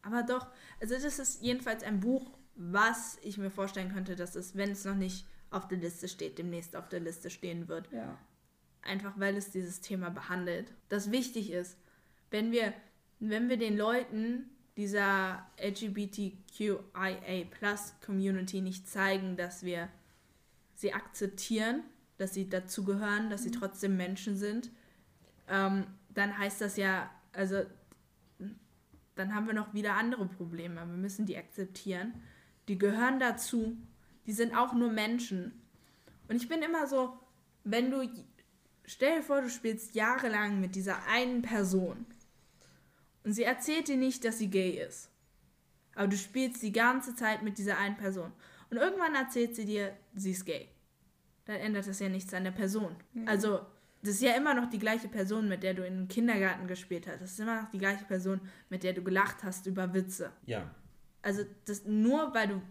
[0.03, 0.47] Aber doch,
[0.81, 4.85] also das ist jedenfalls ein Buch, was ich mir vorstellen könnte, dass es, wenn es
[4.85, 7.91] noch nicht auf der Liste steht, demnächst auf der Liste stehen wird.
[7.93, 8.19] ja.
[8.85, 10.73] Einfach weil es dieses Thema behandelt.
[10.89, 11.79] Das wichtig ist,
[12.33, 12.73] wenn wir,
[13.21, 16.81] wenn wir den Leuten dieser LGBTQIA
[18.05, 19.89] Community nicht zeigen, dass wir
[20.75, 21.83] sie akzeptieren,
[22.19, 24.71] dass sie dazugehören, dass sie trotzdem Menschen sind,
[25.49, 27.63] ähm, dann heißt das ja, also
[29.15, 30.77] dann haben wir noch wieder andere Probleme.
[30.77, 32.15] Wir müssen die akzeptieren.
[32.69, 33.77] Die gehören dazu.
[34.27, 35.53] Die sind auch nur Menschen.
[36.29, 37.19] Und ich bin immer so,
[37.65, 38.09] wenn du,
[38.85, 42.07] stell dir vor, du spielst jahrelang mit dieser einen Person
[43.25, 45.11] und sie erzählt dir nicht, dass sie gay ist.
[45.95, 48.33] Aber du spielst die ganze Zeit mit dieser einen Person.
[48.71, 50.69] Und irgendwann erzählt sie dir, sie ist gay.
[51.45, 52.97] Dann ändert das ja nichts an der Person.
[53.27, 53.61] Also,
[54.01, 57.21] das ist ja immer noch die gleiche Person, mit der du im Kindergarten gespielt hast.
[57.21, 60.33] Das ist immer noch die gleiche Person, mit der du gelacht hast über Witze.
[60.47, 60.71] Ja.
[61.21, 62.63] Also, das, nur weil du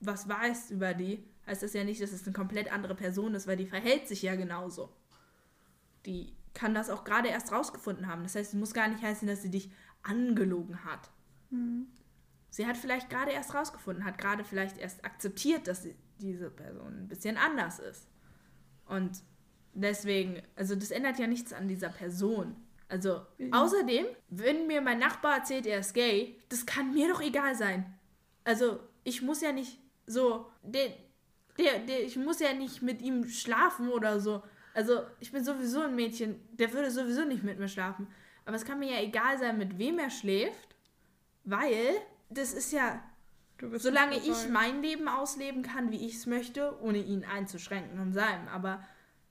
[0.00, 3.46] was weißt über die, heißt das ja nicht, dass es eine komplett andere Person ist,
[3.46, 4.92] weil die verhält sich ja genauso.
[6.04, 8.22] Die kann das auch gerade erst rausgefunden haben.
[8.22, 9.70] Das heißt, es muss gar nicht heißen, dass sie dich
[10.06, 11.10] angelogen hat.
[12.50, 15.86] Sie hat vielleicht gerade erst rausgefunden, hat gerade vielleicht erst akzeptiert, dass
[16.18, 18.08] diese Person ein bisschen anders ist.
[18.86, 19.22] Und
[19.78, 22.56] Deswegen, also das ändert ja nichts an dieser Person.
[22.88, 27.54] Also, außerdem, wenn mir mein Nachbar erzählt, er ist gay, das kann mir doch egal
[27.54, 27.84] sein.
[28.42, 30.94] Also, ich muss ja nicht so, der,
[31.58, 34.42] der, der, ich muss ja nicht mit ihm schlafen oder so.
[34.72, 38.06] Also, ich bin sowieso ein Mädchen, der würde sowieso nicht mit mir schlafen.
[38.46, 40.76] Aber es kann mir ja egal sein, mit wem er schläft,
[41.44, 41.96] weil
[42.30, 43.02] das ist ja,
[43.74, 48.48] solange ich mein Leben ausleben kann, wie ich es möchte, ohne ihn einzuschränken in seinem.
[48.48, 48.82] Aber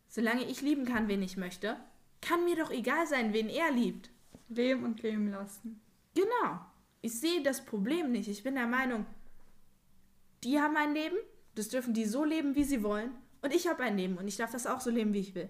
[0.10, 1.78] solange ich lieben kann, wen ich möchte,
[2.22, 4.10] kann mir doch egal sein, wen er liebt.
[4.50, 5.82] Leben und leben lassen.
[6.14, 6.60] Genau.
[7.02, 8.28] Ich sehe das Problem nicht.
[8.28, 9.06] Ich bin der Meinung,
[10.44, 11.18] die haben ein Leben,
[11.56, 13.12] das dürfen die so leben, wie sie wollen.
[13.42, 15.50] Und ich habe ein Leben und ich darf das auch so leben, wie ich will.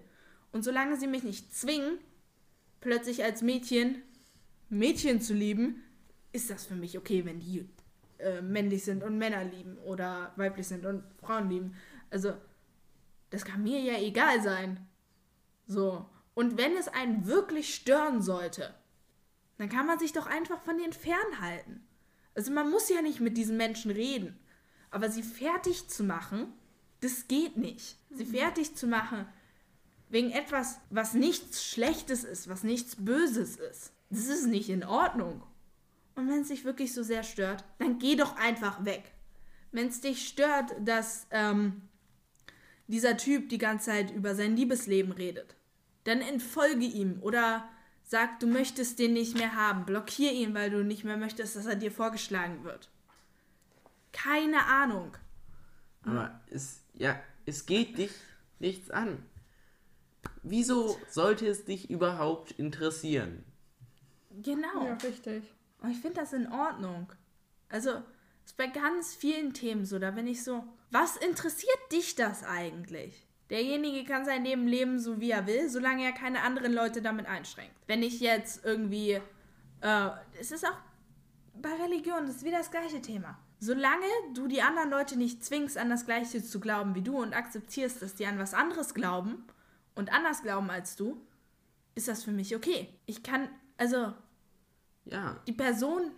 [0.52, 1.98] Und solange sie mich nicht zwingen,
[2.80, 4.02] plötzlich als Mädchen
[4.68, 5.82] Mädchen zu lieben,
[6.32, 7.68] ist das für mich okay, wenn die
[8.18, 11.76] äh, männlich sind und Männer lieben oder weiblich sind und Frauen lieben.
[12.10, 12.34] Also,
[13.30, 14.86] das kann mir ja egal sein.
[15.66, 16.06] So.
[16.34, 18.74] Und wenn es einen wirklich stören sollte,
[19.58, 21.86] dann kann man sich doch einfach von denen fernhalten.
[22.34, 24.38] Also man muss ja nicht mit diesen Menschen reden.
[24.90, 26.52] Aber sie fertig zu machen,
[27.00, 27.96] das geht nicht.
[28.10, 29.26] Sie fertig zu machen
[30.08, 33.92] wegen etwas, was nichts Schlechtes ist, was nichts Böses ist.
[34.10, 35.42] Das ist nicht in Ordnung.
[36.14, 39.12] Und wenn es dich wirklich so sehr stört, dann geh doch einfach weg.
[39.72, 41.82] Wenn es dich stört, dass ähm,
[42.86, 45.56] dieser Typ die ganze Zeit über sein Liebesleben redet,
[46.04, 47.68] dann entfolge ihm oder
[48.04, 49.84] sag, du möchtest den nicht mehr haben.
[49.84, 52.88] Blockier ihn, weil du nicht mehr möchtest, dass er dir vorgeschlagen wird.
[54.12, 55.16] Keine Ahnung.
[56.04, 58.12] Aber es, ja, es geht dich
[58.60, 59.18] nichts an.
[60.42, 63.44] Wieso sollte es dich überhaupt interessieren?
[64.42, 64.84] Genau.
[64.84, 65.44] Ja, richtig.
[65.82, 67.12] Und ich finde das in Ordnung.
[67.68, 67.90] Also,
[68.44, 72.44] es ist bei ganz vielen Themen so, da bin ich so, was interessiert dich das
[72.44, 73.26] eigentlich?
[73.50, 77.26] Derjenige kann sein Leben leben, so wie er will, solange er keine anderen Leute damit
[77.26, 77.74] einschränkt.
[77.86, 79.20] Wenn ich jetzt irgendwie,
[79.80, 80.10] äh,
[80.40, 80.78] es ist auch
[81.54, 83.38] bei Religion, das ist wieder das gleiche Thema.
[83.58, 87.34] Solange du die anderen Leute nicht zwingst, an das Gleiche zu glauben wie du und
[87.34, 89.44] akzeptierst, dass die an was anderes glauben
[89.96, 91.20] und anders glauben als du,
[91.96, 92.88] ist das für mich okay.
[93.06, 94.12] Ich kann, also,
[95.04, 96.12] Ja, die Person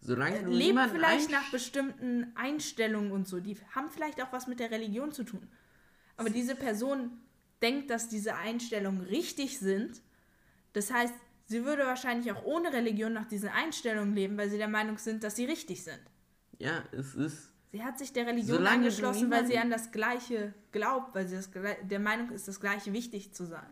[0.00, 3.40] solange du lebt niemanden vielleicht nach bestimmten Einstellungen und so.
[3.40, 5.46] Die haben vielleicht auch was mit der Religion zu tun.
[6.16, 7.20] Aber diese Person
[7.62, 10.00] denkt, dass diese Einstellungen richtig sind.
[10.72, 11.14] Das heißt,
[11.46, 15.24] sie würde wahrscheinlich auch ohne Religion nach diesen Einstellungen leben, weil sie der Meinung sind,
[15.24, 16.00] dass sie richtig sind.
[16.58, 17.52] Ja, es ist.
[17.70, 21.36] Sie hat sich der Religion Solange angeschlossen, weil sie an das Gleiche glaubt, weil sie
[21.36, 21.50] das,
[21.82, 23.66] der Meinung ist, das Gleiche wichtig zu sein.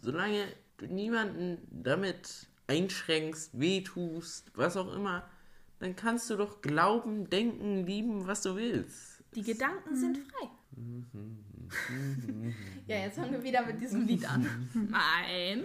[0.00, 0.46] Solange
[0.78, 5.28] du niemanden damit einschränkst, wehtust, was auch immer,
[5.78, 9.22] dann kannst du doch glauben, denken, lieben, was du willst.
[9.34, 10.48] Die Gedanken sind frei.
[12.86, 14.68] ja, jetzt fangen wir wieder mit diesem Lied an.
[14.90, 15.64] Nein.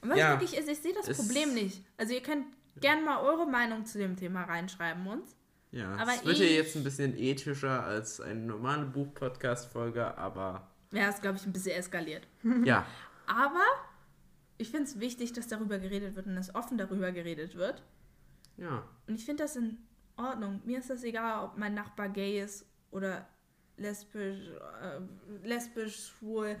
[0.00, 1.84] Und was Ja, wirklich ist, ich sehe das Problem nicht.
[1.96, 2.46] Also ihr könnt
[2.80, 5.36] gerne mal eure Meinung zu dem Thema reinschreiben uns.
[5.70, 10.68] Ja, Aber es wird hier ich- jetzt ein bisschen ethischer als eine normale Buch-Podcast-Folge, aber
[10.92, 12.26] Ja, ist, glaube ich, ein bisschen eskaliert.
[12.64, 12.86] ja,
[13.26, 13.64] Aber
[14.56, 17.82] ich finde es wichtig, dass darüber geredet wird und dass offen darüber geredet wird.
[18.56, 18.82] ja.
[19.06, 19.78] Und ich finde das in
[20.16, 20.60] Ordnung.
[20.64, 23.28] Mir ist das egal, ob mein Nachbar gay ist oder
[23.76, 24.48] lesbisch,
[24.82, 26.56] äh, lesbisch, schwul,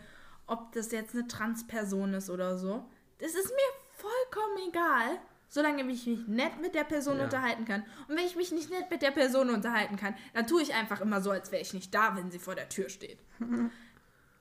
[0.46, 2.88] ob das jetzt eine Transperson ist oder so.
[3.18, 7.24] Das ist mir vollkommen egal, solange ich mich nett mit der Person Ja.
[7.24, 7.82] unterhalten kann.
[8.06, 11.00] Und wenn ich mich nicht nett mit der Person unterhalten kann, dann tue ich einfach
[11.00, 13.18] immer so, als wäre ich nicht da, wenn sie vor der Tür steht.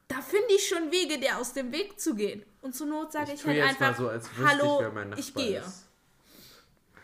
[0.09, 2.41] Da finde ich schon Wege, der aus dem Weg zu gehen.
[2.61, 4.81] Und zur Not sage ich, tue halt einfach, so, als hallo,
[5.17, 5.61] ich, ich gehe.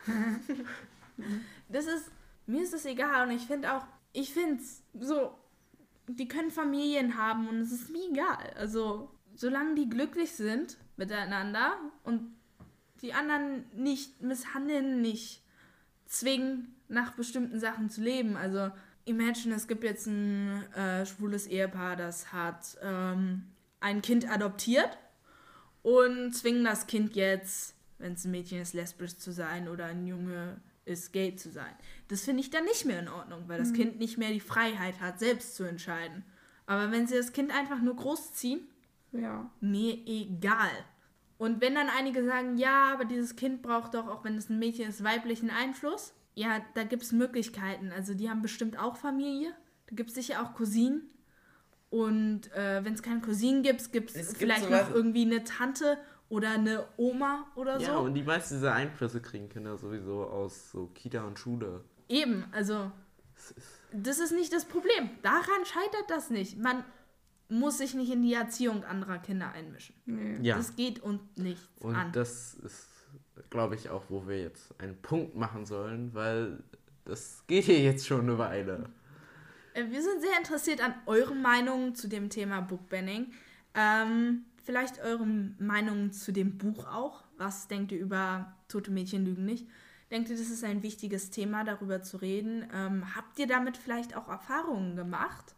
[1.70, 2.12] Das ist,
[2.46, 5.38] mir ist das egal und ich finde auch, ich finde es so,
[6.08, 8.54] die können Familien haben und es ist mir egal.
[8.56, 12.36] Also, solange die glücklich sind miteinander und
[13.04, 15.44] die anderen nicht misshandeln, nicht
[16.08, 18.36] zwingen, nach bestimmten Sachen zu leben.
[18.38, 18.72] Also,
[19.06, 23.44] imagine, es gibt jetzt ein äh, schwules Ehepaar, das hat ähm,
[23.80, 24.98] ein Kind adoptiert
[25.82, 30.08] und zwingen das Kind jetzt, wenn es ein Mädchen ist, lesbisch zu sein oder ein
[30.08, 31.74] Junge ist, gay zu sein.
[32.08, 35.00] Das finde ich dann nicht mehr in Ordnung, weil das Kind nicht mehr die Freiheit
[35.02, 36.24] hat, selbst zu entscheiden.
[36.66, 38.62] Aber wenn sie das Kind einfach nur großziehen,
[39.12, 39.50] Ja.
[39.62, 40.72] mir egal.
[41.44, 44.60] Und wenn dann einige sagen, ja, aber dieses Kind braucht doch, auch wenn es ein
[44.60, 47.92] Mädchen ist, weiblichen Einfluss, ja, da gibt es Möglichkeiten.
[47.92, 49.54] Also die haben bestimmt auch Familie.
[49.88, 51.10] Da gibt es sicher auch Cousinen.
[51.90, 55.98] Und äh, wenn es keine Cousinen gibt, gibt Es vielleicht noch irgendwie eine Tante
[56.30, 58.00] oder eine Oma oder Ja, so.
[58.00, 61.84] und die meisten dieser Einflüsse kriegen Kinder sowieso aus so Kita und Schule.
[62.08, 62.90] Eben, also
[63.92, 65.10] das ist nicht das Problem.
[65.24, 66.58] Daran scheitert das nicht.
[66.58, 66.86] Man
[67.50, 69.96] muss sich nicht in die Erziehung anderer Kinder einmischen.
[70.06, 70.38] Nee.
[70.42, 70.58] Ja.
[70.58, 72.12] Das geht uns nichts Und an.
[72.12, 72.88] das ist,
[73.50, 76.64] glaube ich, auch, wo wir jetzt einen Punkt machen sollen, weil
[77.06, 78.90] das geht hier jetzt schon eine Weile.
[79.74, 83.34] Äh, Wir sind sehr interessiert an euren Meinungen zu dem Thema Bookbanning.
[83.76, 87.24] Ähm, vielleicht eure Meinungen zu dem Buch auch.
[87.38, 89.68] Was denkt ihr über Tote Mädchen lügen nicht?
[90.12, 92.68] Denkt ihr, das ist ein wichtiges Thema, darüber zu reden?
[92.74, 95.56] Ähm, habt ihr damit vielleicht auch Erfahrungen gemacht?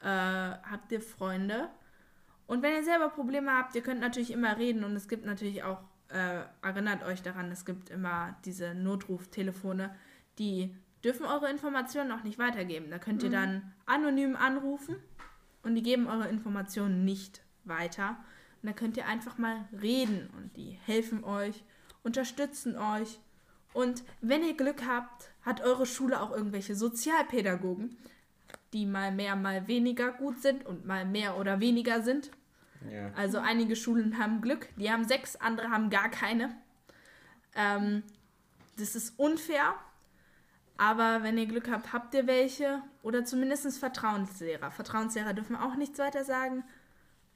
[0.00, 1.68] Äh, habt ihr Freunde?
[2.46, 5.64] Und wenn ihr selber Probleme habt, ihr könnt natürlich immer reden und es gibt natürlich
[5.64, 9.94] auch, äh, erinnert euch daran, es gibt immer diese Notruftelefone,
[10.38, 12.90] die dürfen eure Informationen auch nicht weitergeben.
[12.90, 14.96] Da könnt ihr dann anonym anrufen
[15.62, 18.16] und die geben eure Informationen nicht weiter.
[18.62, 21.64] Und da könnt ihr einfach mal reden und die helfen euch,
[22.02, 23.18] unterstützen euch.
[23.72, 27.96] Und wenn ihr Glück habt, hat eure Schule auch irgendwelche Sozialpädagogen,
[28.72, 32.30] die mal mehr, mal weniger gut sind und mal mehr oder weniger sind.
[32.90, 33.12] Ja.
[33.14, 36.54] Also einige Schulen haben Glück, die haben sechs, andere haben gar keine.
[37.54, 38.02] Ähm,
[38.78, 39.74] das ist unfair,
[40.76, 44.70] aber wenn ihr Glück habt, habt ihr welche oder zumindest Vertrauenslehrer.
[44.70, 46.64] Vertrauenslehrer dürfen auch nichts weiter sagen.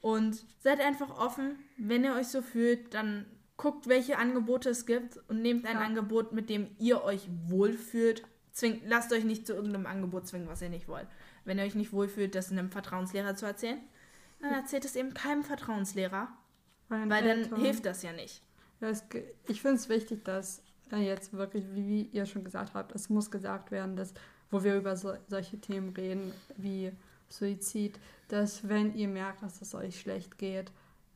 [0.03, 3.27] Und seid einfach offen, wenn ihr euch so fühlt, dann
[3.57, 5.83] guckt, welche Angebote es gibt und nehmt ein Ja.
[5.83, 8.23] Angebot, mit dem ihr euch wohlfühlt.
[8.53, 11.07] Zwingt, lasst euch nicht zu irgendeinem Angebot zwingen, was ihr nicht wollt.
[11.45, 13.79] Wenn ihr euch nicht wohlfühlt, das einem Vertrauenslehrer zu erzählen,
[14.41, 16.29] dann erzählt es eben keinem Vertrauenslehrer,
[16.89, 17.61] Meinen weil dann Eltern.
[17.61, 18.43] hilft das ja nicht.
[18.81, 19.05] Ja, es,
[19.47, 23.31] ich finde es wichtig, dass jetzt wirklich, wie, wie ihr schon gesagt habt, es muss
[23.31, 24.13] gesagt werden, dass,
[24.51, 26.91] wo wir über so, solche Themen reden, wie
[27.29, 30.73] Suizid, dass wenn ihr merkt, dass es euch schlecht geht,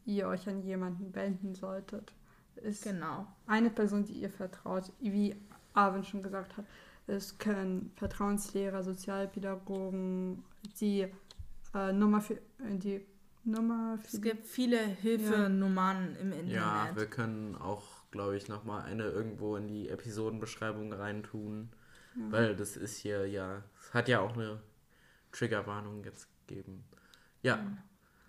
[0.06, 2.12] ihr euch an jemanden wenden solltet.
[2.56, 3.26] Ist Genau.
[3.46, 5.34] eine Person, die ihr vertraut, wie
[5.72, 6.64] Arvin schon gesagt hat.
[7.06, 10.42] Es können Vertrauenslehrer, Sozialpädagogen,
[10.80, 11.06] die
[11.74, 12.38] äh, Nummer für äh,
[12.76, 13.06] die
[13.44, 16.54] Nummer für Es gibt viele Hilfenummern im Internet.
[16.54, 21.70] Ja, wir können auch, glaube ich, nochmal eine irgendwo in die Episodenbeschreibung reintun.
[22.16, 24.60] Weil das ist hier ja, es hat ja auch eine
[25.32, 26.84] Triggerwarnung jetzt gegeben.
[27.42, 27.58] Ja,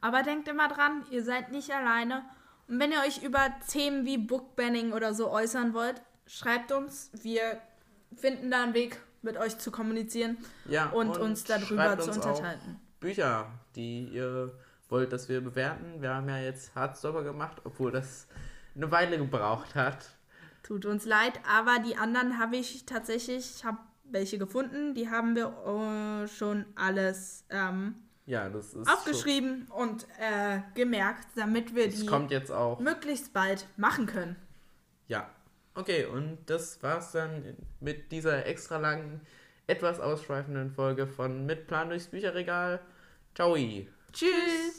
[0.01, 2.25] Aber denkt immer dran, ihr seid nicht alleine.
[2.67, 7.11] Und wenn ihr euch über Themen wie Bookbanning oder so äußern wollt, schreibt uns.
[7.13, 7.61] Wir
[8.15, 10.37] finden da einen Weg, mit euch zu kommunizieren
[10.69, 10.89] ja.
[10.89, 12.79] und, uns darüber zu uns unterhalten.
[12.99, 14.53] Bücher, die ihr
[14.87, 16.01] wollt, dass wir bewerten.
[16.01, 18.27] Wir haben ja jetzt Hardstopper gemacht, obwohl das
[18.75, 20.05] eine Weile gebraucht hat.
[20.63, 25.35] Tut uns leid, aber die anderen habe ich tatsächlich, ich habe welche gefunden, die haben
[25.35, 27.95] wir äh, schon alles ähm,
[28.25, 32.45] Ja, das aufgeschrieben und äh, gemerkt, damit wir Schon, es
[32.77, 34.35] die möglichst bald machen können.
[35.07, 35.29] Ja.
[35.75, 39.19] Okay, und das war's dann mit dieser extra langen,
[39.67, 42.79] etwas ausschweifenden Folge von Mit Plan durchs Bücherregal.
[43.33, 43.57] Ciao.
[44.13, 44.74] Tschüss!